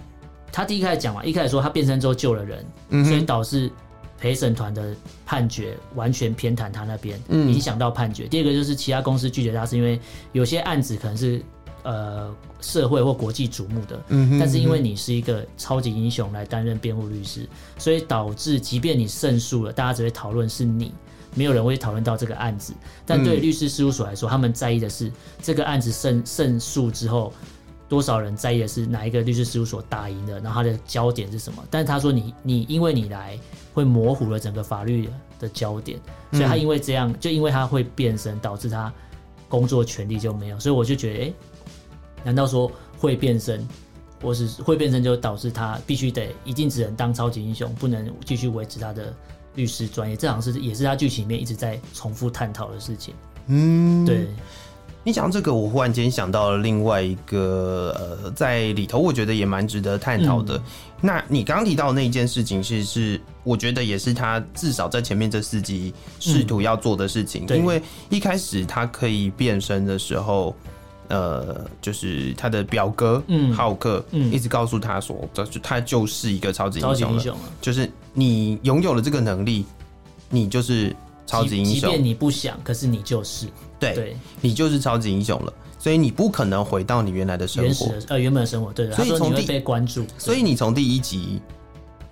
[0.53, 2.63] 他第一开始讲嘛，一开始说他变身之后救了人，
[3.03, 3.73] 所以导致。
[4.18, 8.24] 陪审团的判决完全偏袒他那边，影响到判决。
[8.24, 10.00] 嗯、第二个就是其他公司拒绝他，是因为
[10.33, 11.42] 有些案子可能是
[11.83, 17.46] 呃社会或国际瞩目的，嗯哼嗯哼，但是因为你是一个超级英雄来担任辩护律师，
[17.79, 20.92] 所以导致即便你胜诉了，大家只会讨论是你，
[21.35, 22.72] 没有人会讨论到这个案子。
[23.05, 27.33] 但对律师事务所来说，他们在意的是这个案子胜胜诉之后。
[27.88, 31.64] 多少人在意的是哪一个律师事务所打赢的，然后他的焦点是什么？
[31.70, 33.38] 但是他说你你因为你来
[33.72, 35.99] 会模糊了整个法律的焦点，
[36.33, 38.92] 所以他因为这样就因为他会变身，导致他
[39.49, 40.59] 工作权利就没有。
[40.59, 41.33] 所以我就觉得，哎，
[42.25, 43.66] 难道说会变身，
[44.20, 49.14] 或是会变身就导致他必须得一定只能当超级英雄，不能继续维持他的
[49.55, 50.16] 律师专业？
[50.16, 53.14] 这好像是也是他剧情里面一直在重复探讨的事情。
[53.46, 54.27] 嗯，对。
[55.07, 60.57] 你讲这个，我忽然间想到了另外一个，呃，在里头我觉得也蛮值得探讨的。
[60.57, 60.62] 嗯、
[61.01, 67.47] 那你刚刚提到的那一件事情是，是是我觉得也是他至少在前面这四集试图要做的事情。
[67.49, 70.53] 嗯、因为一开始他可以变身的时候，
[71.07, 73.55] 呃，就是他的表哥嗯。
[73.55, 74.33] 浩克嗯。
[74.33, 79.64] 一直告诉他说，就他就是一个超级英雄了，雄就是你拥有了这个能力，
[80.31, 80.92] 你就是
[81.29, 83.47] 超级英雄，即便你不想，可是你就是。
[83.79, 88.73] 对，对你就是超级英雄了，所以你不可能回到你原来的生活，原呃原本的生活。
[88.73, 91.41] 对的，所以从第被关注，所以你从第一集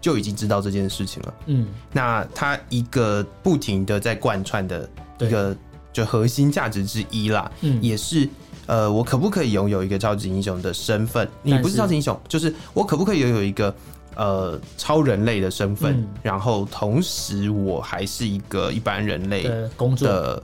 [0.01, 1.35] 就已经知道这件事情了。
[1.47, 4.89] 嗯，那他一个不停的在贯穿的
[5.21, 5.57] 一个
[5.93, 8.29] 就核心价值之一啦，嗯，也是
[8.67, 11.29] 呃，我可不可以拥有一个超级英雄的身份？
[11.43, 13.75] 你不是超级英雄，就是我可不可以拥有一个
[14.17, 15.95] 呃超人类的身份？
[15.95, 20.09] 嗯，然后同时我还是一个一般人类的工作。
[20.09, 20.43] 的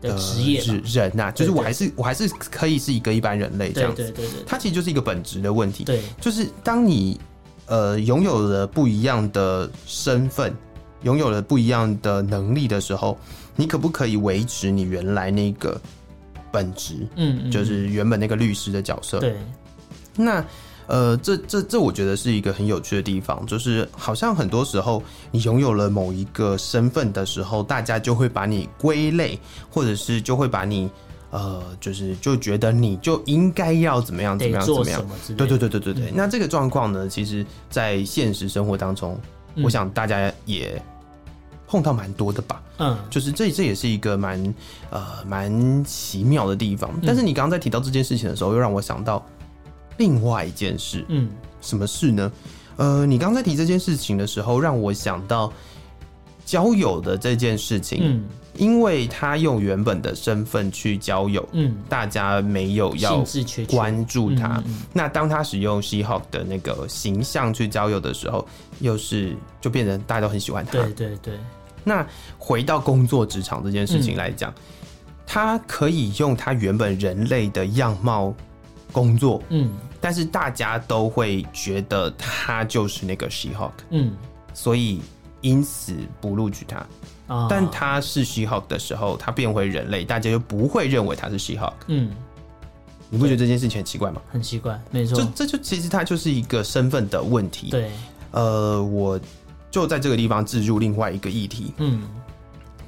[0.00, 4.02] 职业是人呐，就是我还是我还是可以是一个一般人类这样子。
[4.02, 5.84] 对对对，它其实就是一个本质的问题。
[5.84, 7.20] 对，就是当你
[7.66, 10.54] 呃拥有了不一样的身份，
[11.02, 13.18] 拥有了不一样的能力的时候，
[13.56, 15.80] 你可不可以维持你原来那个
[16.52, 17.06] 本质？
[17.16, 19.18] 嗯，就是原本那个律师的角色。
[19.18, 19.36] 对，
[20.14, 20.44] 那。
[20.88, 29.38] 呃，这这这，我觉得是一个很有趣的地方，就是好像很多时候你拥有了某一个身份的时候，大家就会把你归类，
[29.70, 30.90] 或者是就会把你
[31.30, 35.04] 呃，就是就觉得你就应该要怎么样怎么样怎么样。
[35.36, 36.08] 对对对对对对。
[36.08, 39.20] 嗯、那这个状况呢，其实，在现实生活当中，
[39.56, 40.82] 嗯、我想大家也
[41.66, 42.62] 碰到蛮多的吧。
[42.78, 44.54] 嗯，就是这这也是一个蛮
[44.88, 46.90] 呃蛮奇妙的地方。
[47.06, 49.22] 但是你刚刚在提到这件事情的时候，又让我想到。
[49.98, 51.28] 另外一件事，嗯，
[51.60, 52.32] 什么事呢？
[52.76, 55.52] 呃，你刚才提这件事情的时候，让我想到
[56.46, 63.24] 交友的这件事情，嗯，因为他用原本的身份去交友，嗯，大家没有要
[63.68, 64.62] 关注他。
[64.92, 68.46] 那当他使用 She-Hulk 的那个形象去交友的时候，
[68.78, 70.72] 又是就变成大家都很喜欢他。
[70.72, 71.34] 对对对。
[71.82, 72.06] 那
[72.38, 74.62] 回到工作职场这件事情来讲，嗯，
[75.26, 78.32] 他可以用他原本人类的样貌
[78.92, 79.70] 工作，嗯。
[80.00, 84.16] 但是大家都会觉得他就是那个 She-Hulk，嗯，
[84.54, 85.00] 所以
[85.40, 86.86] 因此不录取他。
[87.26, 91.72] 哦、但他是 She-Hulk 的时候，他变回人类，大家就不会认为他是 She-Hulk。
[91.88, 92.12] 嗯，
[93.10, 94.22] 你不觉得这件事情很奇怪吗？
[94.30, 95.18] 很奇怪，没错。
[95.18, 97.68] 这这就其实他就是一个身份的问题。
[97.68, 97.90] 对，
[98.30, 99.18] 呃，我
[99.72, 101.74] 就在这个地方置入另外一个议题。
[101.78, 102.08] 嗯，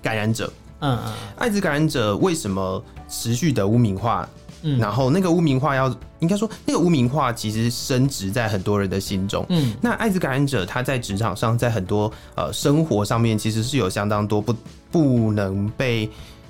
[0.01, 4.29] 感染者，嗯嗯，艾滋感染者为什么持续的污名化？
[4.63, 9.45] 嗯，然后那个污名化要应该说那个污名化其实升值在很多人的心中。
[9.49, 14.55] 嗯，那艾滋感染者他在职场上，在很多呃生活上面，其实是有相当多不
[14.91, 16.09] 不能被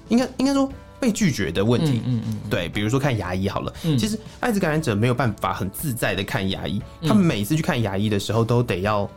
[0.08, 2.02] 应该应该说被拒绝的问题。
[2.04, 9.08] 嗯嗯，对，比如说看牙医好了，其实艾滋感染者没有办法很自在的看牙医，他们每次去看牙医的时候都得要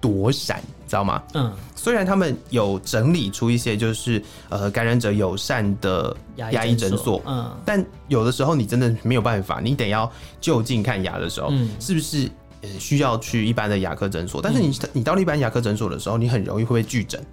[0.00, 1.22] 躲闪，知道吗？
[1.34, 10.10] 嗯，虽然他们有整理出一些就是呃感染者友善的牙医诊所，嗯，但有的时候你真的没有办法，你得要
[10.40, 12.28] 就近看牙的时候，嗯，是不是
[12.62, 14.42] 呃需要去一般的牙科诊所？
[14.42, 17.24] 但是你你到了一般牙科诊所的时候，你很容易会被拒诊，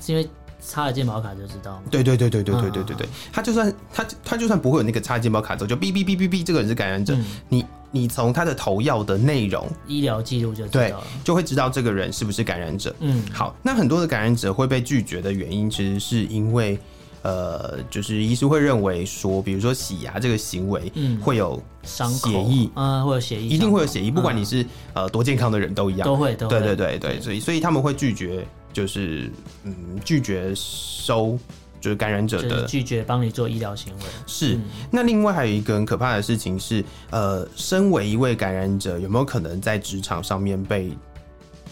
[0.00, 0.28] 是因为。
[0.64, 1.82] 插了健保卡就知道吗？
[1.90, 12.92] 对对对对对对对对对，他就算他他就算不会有那个插健保卡之后，就哔哔哔哔哔，这个人是感染者，嗯、你你从他的投药的内容、医疗记录就知道了，就会知道这个人是不是感染者。
[12.98, 16.78] 嗯，好，那很多的感染者会被拒绝的原因，其实是因为
[17.22, 22.68] 呃，就是医师会认为说，比如说洗牙这个行为，嗯，会有伤血液。
[22.74, 28.46] 啊，会有血液，一定会有血液，不管你是呃多健康的人都一样，都会，都会，对对对对，所以所以他们会拒绝。
[28.74, 29.30] 就是
[29.64, 31.38] 嗯，拒绝收
[31.82, 34.04] 就是感染者的，拒绝帮你做医疗行为。
[34.26, 34.58] 是。
[34.90, 40.96] 那另外还有一个很可怕的事情是，呃，身为一位感染者，有没有可能在职场上面被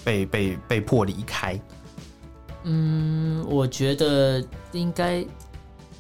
[0.05, 1.59] 被被被迫离开？
[2.65, 5.25] 嗯，我觉得应该。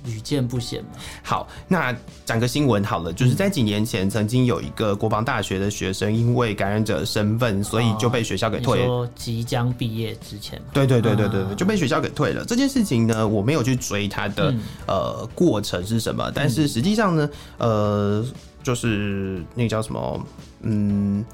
[0.05, 0.91] 屡见不鲜嘛。
[1.23, 1.95] 好，那
[2.25, 8.87] 讲个新闻好了，就是在几年前，曾经有一个国防大学的学生，因为感染者身份，所以就被学校给退了。
[8.87, 12.45] 说即将毕业之前，对对对对对对，就被学校给退了。
[12.45, 14.55] 这件事情呢，我没有去追他的
[14.87, 18.25] 呃过程是什么，但是实际上呢，呃，
[18.63, 20.27] 就是那个叫什么，
[20.63, 21.25] 嗯，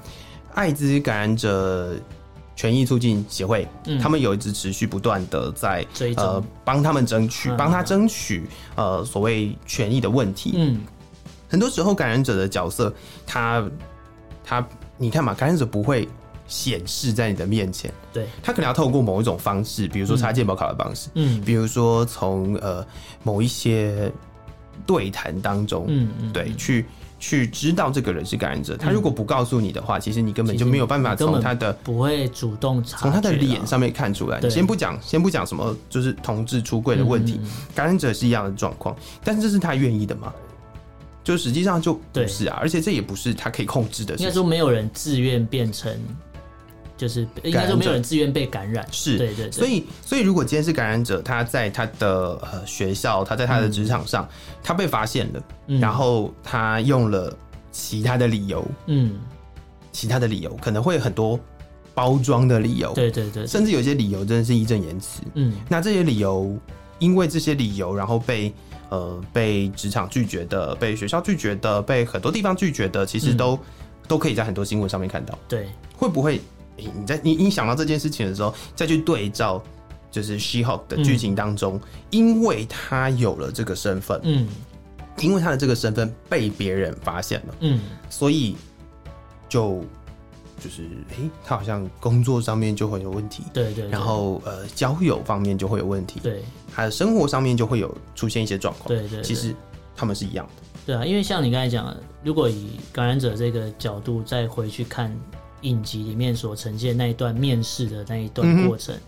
[0.53, 1.95] 艾滋感染者。
[2.57, 5.85] 权益促进协会，嗯、他们有一直持续不断的在
[6.15, 10.53] 呃帮他们争取，帮他争取呃所谓权益的问题。
[10.55, 10.81] 嗯，
[11.47, 12.91] 很多时候感染者的角色，
[13.27, 13.63] 他
[14.43, 16.09] 他你看嘛，感染者不会
[16.47, 22.83] 显示在你的面前，对，他可能要透过某一种方式，比如说插健保卡的方式，嗯，比如说从呃
[23.21, 24.11] 某一些
[24.87, 26.83] 对谈当中，嗯嗯，对，去。
[27.19, 34.39] 去知道这个人是感染者，他如果不告诉你的话，嗯、其实你根本就没有办法从他的不会主动从他的脸上面看出来。
[34.41, 40.33] 你先不讲，先不讲什么就是同志出柜的问题，嗯、感染者是一样的状况，但是这是他愿意的吗？
[41.23, 44.15] 就实际上就不是啊，而且这也不是他可以控制的。
[44.15, 45.93] 应该说没有人自愿变成。
[46.97, 49.51] 就是应该说没有人自愿被感染，是对，对对。
[49.51, 52.09] 所以所以如果今天是感染者，他在他的
[52.41, 57.31] 呃学校，他在他的职场上，嗯、他被发现了，嗯、然后他用了
[57.71, 59.19] 其他的理由，嗯，
[59.91, 61.39] 其他的理由可能会有很多
[61.93, 65.53] 包装的理由，对对对，甚至有些理由真的是义正言辞，嗯。
[65.69, 66.57] 那这些理由，
[66.97, 68.51] 因为这些理由，然后被
[68.89, 73.59] 呃被职场拒绝的，被学校拒绝的，被很多地方拒绝的，其实都、嗯、
[74.07, 76.41] 都可以在很多新闻上面看到，对，会不会？
[76.77, 79.61] 你在你你想到这件事情的时候，再去对照
[80.11, 84.47] 就是《She-Hulk》的剧情当中，嗯、因为他有了这个身份，嗯，
[85.19, 88.55] 因为他的这个身份被别人发现了，嗯，所以
[89.49, 89.83] 就
[90.59, 99.53] 就是哎、欸，他好像工作上面就会有问题，对，对对，然后呃，交友方面就会有问题，对，他的生活上面就会有出现一些状况，对，对对，其实
[99.95, 105.13] 他们是一样的，对啊，因为像你刚才讲的，如果以感染者这个角度再回去看。
[105.61, 109.01] 影集里面所呈现那一段面试的那一段过程，嗯、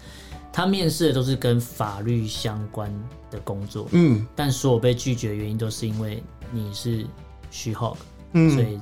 [0.51, 2.91] 他面试的都是跟法律相关
[3.29, 7.05] 的工作，嗯，但所有被拒绝的原因都是因为你是
[7.51, 7.97] She-Hulk，
[8.33, 8.79] 嗯，所以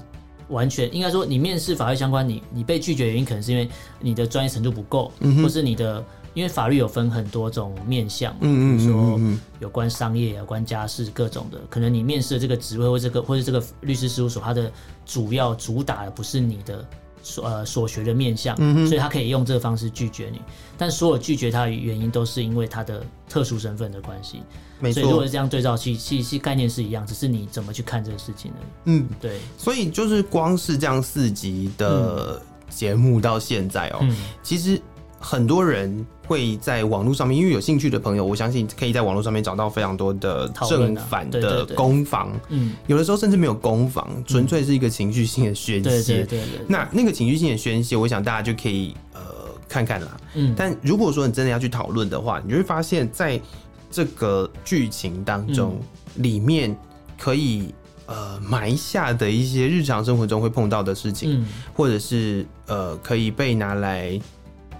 [0.47, 3.67] 完全应该说你面试法律相关，你你被拒绝的原因可能是因为
[3.99, 6.01] 你的专业程度不够，嗯、或是你的
[6.33, 9.19] 因为法律有分很多种面向，嗯，比如说
[9.59, 14.71] 有关商业、有关家事各种的，可能你面试的这个职位或这个或者这个律师事务所，它的
[15.05, 16.87] 主要主打的不是你的。
[17.21, 20.41] 所呃所学的面相，嗯、所以他可以用这个方式拒绝你，
[20.77, 24.41] 但所有拒绝他的原因都是因为他的特殊身份的关系。
[24.79, 28.67] 没错，所以如果是这样对照，其其实概念是一样，只是你怎么去看这个事情而已。
[28.85, 29.39] 嗯，对。
[29.57, 34.81] 所以就是光是这样四集的节目到现在哦、喔，嗯、其实。
[35.19, 42.31] 很多人会在网络上面，因为有兴趣的朋友，我相信可以在网络上面找到非常多的正反的攻防。
[42.49, 46.23] 嗯，有的时候甚至没有攻防，纯粹是一个情绪性的宣泄。
[46.23, 46.65] 对对对。
[46.67, 49.21] 那那个情绪性的宣泄，我想大家就可以呃
[49.67, 50.17] 看看啦。
[50.35, 50.53] 嗯。
[50.55, 53.41] 但如果说你真的要去讨论的话，你就会发现在
[53.89, 55.79] 这个剧情当中，
[56.17, 56.77] 里面
[57.17, 57.73] 可以
[58.05, 61.43] 呃埋下的一些日常生活中会碰到的事情，
[61.73, 64.19] 或者是呃可以被拿来。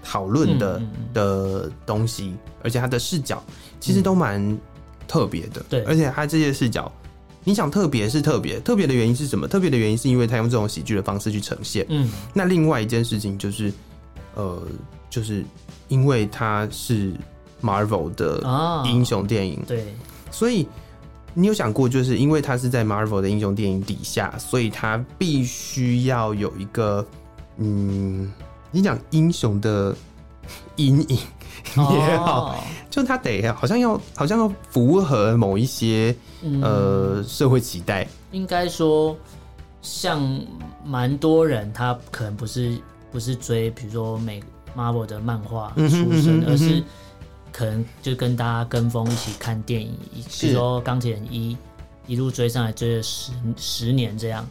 [0.08, 0.80] 讨论的
[1.12, 3.44] 的东西，而且他的视角
[3.78, 4.58] 其实都蛮
[5.06, 5.62] 特别的。
[5.68, 6.90] 对，而且他这些视角，
[7.44, 9.46] 你想特别是特别，特别的原因是什么？
[9.46, 11.84] 特别的原因是因为他用这种喜剧的方式去呈现。
[11.90, 13.70] 嗯，那另外一件事情就是，
[14.34, 14.62] 呃，
[15.10, 15.44] 就是
[15.88, 17.12] 因为他是
[17.62, 18.42] Marvel 的
[18.86, 19.94] 英雄电影，对，
[20.30, 20.66] 所以
[21.34, 27.06] 你有想过，就是因为他是在 Marvel 的英雄电影底下，所以他必须要有一个，
[27.58, 28.32] 嗯。
[28.70, 29.94] 你讲英雄的
[30.76, 31.18] 阴影
[31.76, 32.54] 也好，哦、
[32.90, 38.06] 就他得好像要好像要符合某一些、嗯、呃社会期待。
[38.30, 39.16] 应该说，
[39.82, 40.22] 像
[40.84, 42.78] 蛮多人他可能不是
[43.10, 44.42] 不是追，比如说美
[44.76, 46.82] Marvel 的漫画出身，而是
[47.52, 49.92] 可能就跟大家跟风一起看电影，
[50.40, 51.56] 比如说钢铁人一
[52.06, 54.46] 一路追上来追了十十年这样。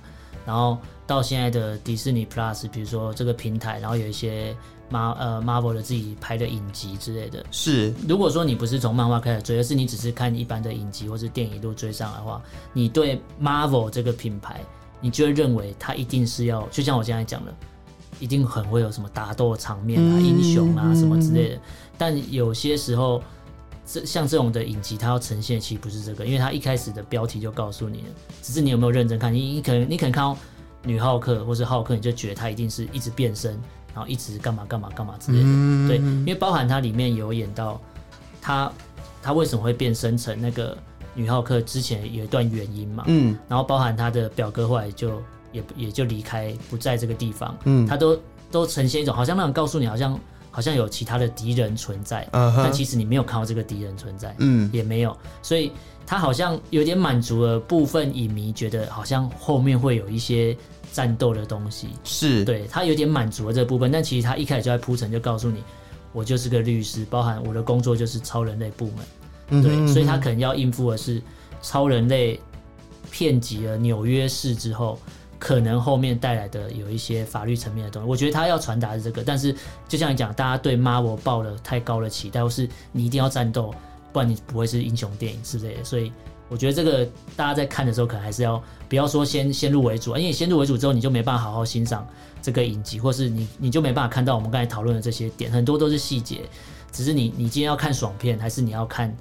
[0.47, 4.55] 然后到现在的迪士尼 Plus，比如说这个平台，然后有一些
[4.89, 7.45] Mar 呃 Marvel 的自己拍的影集之类的。
[7.51, 12.41] 是，如果说你不是从漫画开始追，而是你只是看一般的影集或是电影一路追上来的话，
[12.71, 14.61] 你对 Marvel 这个品牌，
[15.01, 17.53] 你就会认为它一定是要，就像我刚才讲的，
[18.21, 21.59] 一定很会有什么打斗场面啊、嗯、英雄啊什么之类的。
[21.97, 23.21] 但有些时候。
[23.89, 28.07] 这像这种的影集，它要呈现其实不是这个，因为它一开始的标题就告诉你了，
[28.41, 29.33] 只是你有没有认真看。
[29.33, 30.37] 你你可能你可能看到
[30.83, 33.53] 女浩克或是浩克，你就觉得他一定是一直变身，
[33.93, 35.45] 然后一直干嘛干嘛干嘛之类的。
[35.47, 37.79] 嗯、对，因为包含它里面有演到
[38.41, 38.69] 他
[39.23, 40.77] 他为什么会变身成那个
[41.15, 43.05] 女浩克，之前有一段原因嘛。
[43.07, 43.37] 嗯。
[43.47, 45.21] 然后包含他的表哥后来就
[45.53, 47.57] 也也就离开不在这个地方。
[47.63, 47.87] 嗯。
[47.87, 48.19] 他都
[48.51, 50.19] 都呈现一种好像那种告诉你好像。
[50.57, 52.63] 好像有其他的敌人存在，uh huh.
[52.63, 55.71] 但其实你没有看到这个敌人存在，嗯，也没有，所以
[56.03, 60.57] 他好像有点满足了部分影迷，觉得好像后面会有一些
[60.91, 62.43] 战斗的东西，是。
[62.43, 65.61] 对他有点满足了这部分，但其实他一开始就在铺陈，就告诉你，
[66.11, 68.91] 我就是个律师，包含我的工作就是超人类部
[69.51, 71.21] 门，对，所以他可能要应付的是
[71.61, 72.39] 超人类
[73.11, 74.97] 遍及了纽约市之后。
[75.39, 79.23] 可能后面带来的有一些法律层面的东西，我觉得他要传达的是这个。
[79.23, 79.55] 但是
[79.87, 83.73] 就像你讲，大家对 Marvel 抱了太高的期待，或是你一定要战斗，
[84.11, 85.83] 不然你不会是英雄电影之类的。
[85.83, 86.11] 所以
[86.49, 92.07] 我觉得这个大家在看的时候，可能还是要不要说先先入为主，因为先入为主之后，你就没办法好好欣赏
[92.41, 96.41] 这个影集，或是你你就没办法看到我们刚才讨论的这些点，很多都是细节。
[96.91, 99.15] 只是你你今天要看爽片，还是你要看？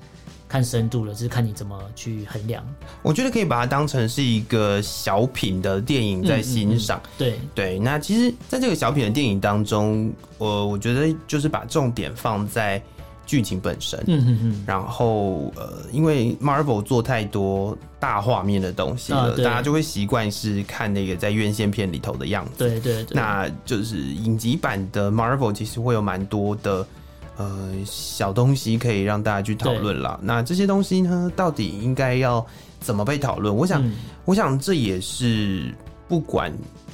[0.49, 2.65] 看深度了，就是看你怎么去衡量。
[3.03, 6.99] 我觉得可以把它当成是一个小品的电影在欣赏。
[6.99, 12.81] 嗯嗯嗯、对对，那其实，在这个小品的电影当中，我我觉得就是把重点放在
[13.27, 13.99] 剧情本身。
[14.07, 14.65] 嗯嗯嗯。
[14.67, 22.53] 然后呃，因为 Marvel 做太多大画面的东西了，啊、大家就会习惯是看那个在院线片里头的样子。
[22.59, 23.17] 对对对。
[23.17, 26.87] 那就是影集版的 Marvel 其实会有蛮多的。
[27.37, 30.19] 呃，小东西可以让大家去讨论啦。
[30.23, 32.45] 那这些东西呢，到底应该要
[32.81, 33.55] 怎么被讨论？
[33.55, 33.93] 我想，嗯、
[34.25, 35.75] 我想这也是
[36.09, 36.51] 不管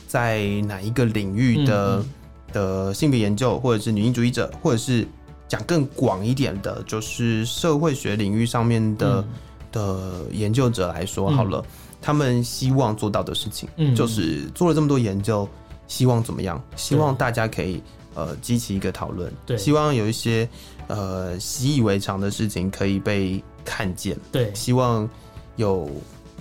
[0.08, 2.08] 在哪一个领域的、嗯、
[2.52, 5.06] 的性别研究，或者是女性主义者，或者是
[5.46, 9.28] 讲更广一点的，就是社会学领域上面的、嗯、
[9.70, 11.64] 的研究者来说，好了，嗯、
[12.00, 15.48] 他们希望做到的事情，嗯、就是做了这么多研究，
[15.86, 16.60] 希望怎么样？
[16.74, 17.80] 希望大家可以。
[18.14, 20.48] 呃，激起一个讨论，对，希望有一些
[20.86, 25.08] 呃习以为常的事情可以被看见，对，希望
[25.56, 25.90] 有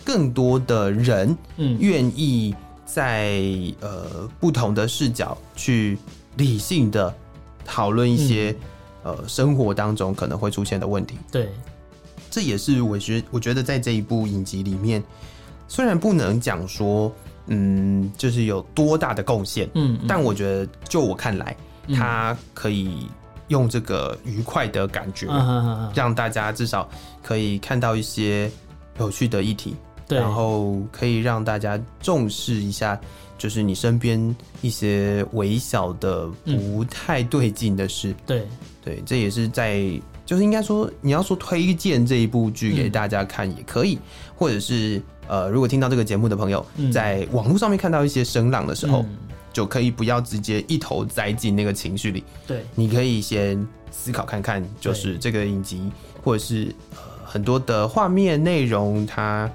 [0.04, 2.54] 更多的人，嗯，愿意
[2.86, 3.42] 在
[3.80, 5.98] 呃不同的视角去
[6.36, 7.14] 理性的
[7.64, 8.56] 讨论一些、
[9.04, 11.50] 嗯、呃生活当中可能会出现的问题，对，
[12.30, 15.02] 这也是我觉我觉得在这一部影集里面，
[15.68, 17.12] 虽然不能讲说。
[17.54, 21.54] 嗯，就是有多大的贡献，嗯，嗯，但我觉得就我看来，
[21.94, 23.08] 他可以
[23.50, 26.90] 用这个愉快的感觉，嗯、让大家至少
[27.22, 28.50] 可以看到一些
[29.00, 29.76] 有趣的议题，
[30.08, 32.98] 对，然后可以让大家重视一下，
[33.38, 38.48] 就是你身边一些微小的不太对劲的事，对、嗯，
[38.82, 39.82] 对，这也是在，
[40.26, 44.02] 就是应该说，你要说推荐这一部剧给大家看也可以，嗯、
[44.38, 45.02] 或者是。
[45.32, 49.18] 呃，如果听到这个节目的朋友，在网络上面看到一些声浪的时候，嗯、
[49.54, 52.22] 就可以不要直接一头栽进那个情绪里。
[52.46, 55.90] 对，你可以先思考看看，就是这个影集
[56.22, 59.50] 或者是呃很多的画面内容，它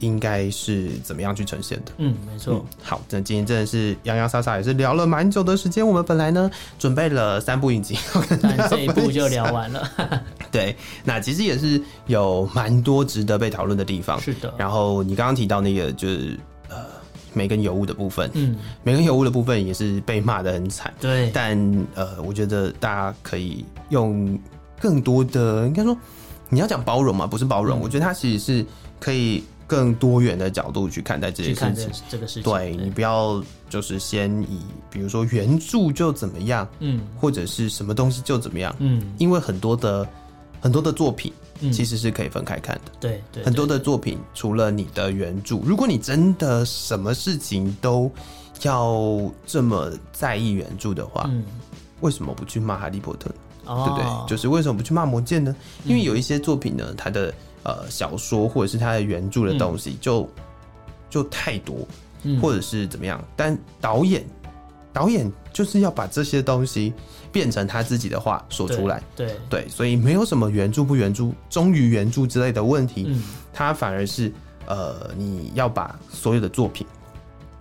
[0.00, 1.92] 应该是怎么样去呈现的。
[1.98, 2.64] 嗯，没错、嗯。
[2.82, 5.86] 好，那今天真的是洋洋洒洒，也是聊了蛮久的时间。
[5.86, 7.96] 我们本来呢准备了三部影集，
[8.42, 9.88] 但这一部就聊完了。
[10.50, 14.20] 对，那其实也是有蛮多值得被讨论的地方。
[14.20, 14.52] 是的。
[14.58, 16.38] 然后你刚刚提到那个，就是
[16.68, 16.86] 呃，
[17.32, 20.92] 梅根尤物的部分，嗯，梅根尤物的部分也是被骂的很惨。
[21.00, 21.30] 对。
[21.32, 24.38] 但呃，我觉得大家可以用
[24.80, 25.96] 更多的，应该说
[26.48, 27.78] 你要讲包容嘛，不是包容。
[27.78, 28.66] 嗯、我觉得它其实是
[28.98, 32.02] 可以更多元的角度去看待这件事情。
[32.08, 32.42] 这个事情。
[32.42, 34.60] 对，对你不要就是先以
[34.90, 40.04] 比如说原著就怎么样，嗯，或者是什么东西就怎么样，嗯，因为很多的。
[40.62, 41.32] 很多的作品
[41.72, 48.12] 其实是可以分开看的，嗯、对，对，对，很多的作品除了你的原著，如果你真的什么事情都
[48.60, 51.42] 要这么在意原著的话，嗯，
[52.02, 53.30] 为什么不去骂哈利波特？
[53.64, 54.28] 哦、对不对？
[54.28, 55.56] 就是为什么不去骂魔戒呢？
[55.86, 57.32] 因为有一些作品呢，它的
[57.62, 60.28] 呃小说或者是它的原著的东西就、嗯、
[61.08, 61.86] 就太多，
[62.40, 63.22] 或者是怎么样？
[63.36, 64.24] 但导演
[64.92, 66.92] 导演就是要把这些东西
[67.30, 74.32] 变成他自己的话说出来，对对，对，所以没有什么原著不原著、忠于原著之类的问题，嗯，他反而是
[74.66, 76.86] 呃，你要把所有的作品。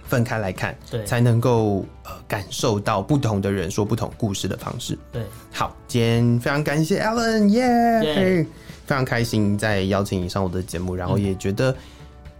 [0.06, 4.98] 分开来看，对，才能够呃感受到不同的人说不同故事的方式。
[5.12, 5.22] 对，
[5.54, 8.02] 好，今天非常感谢 Alan，耶、yeah!
[8.02, 8.48] yeah!，
[8.90, 11.76] 非常开心在邀请你上我的节目，然后也觉得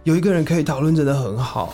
[0.02, 1.72] 有一个人可以讨论真的很好，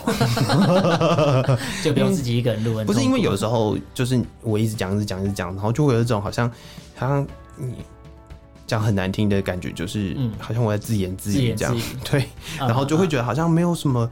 [1.83, 2.85] 就不用自己一个人录。
[2.85, 6.47] 不是因为有时候就是我一直讲，一直讲，一直讲，然后就会有一种好像
[6.95, 7.73] 好像你
[8.67, 11.75] 讲很难听的感觉，就是好像我在自言自语这样，
[12.07, 12.23] 对，
[12.59, 14.07] 然后就会觉得好像没有什么。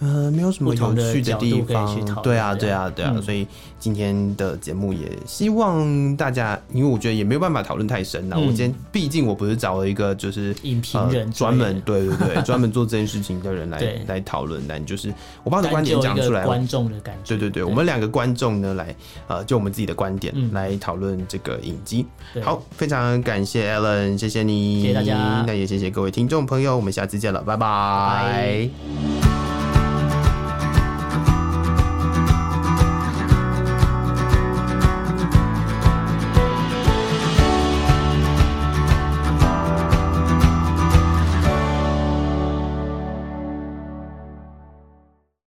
[0.00, 3.46] 呃，没有什么有趣的地方，对啊，对啊，对啊，嗯、所以
[3.78, 8.36] 今天的节目也希望大家，因为我觉得也没有办法讨论太深了。
[8.38, 15.12] 嗯、我今天毕竟我不是找了一个就是影评人专、呃、门 对对对专门做这件事情的人来来讨论，但就是
[15.44, 17.64] 我把我的观点讲出来，观众的感觉，对对对，对。
[17.64, 18.94] 我们两个观众呢来
[19.28, 22.06] 呃就我们自己的观点、嗯、来讨论这个影集。
[22.42, 27.60] 好，非常感谢 Alan，谢谢你，谢谢大家，那也谢谢各位听众朋友，我们下次见了，拜拜。
[27.60, 29.59] 拜拜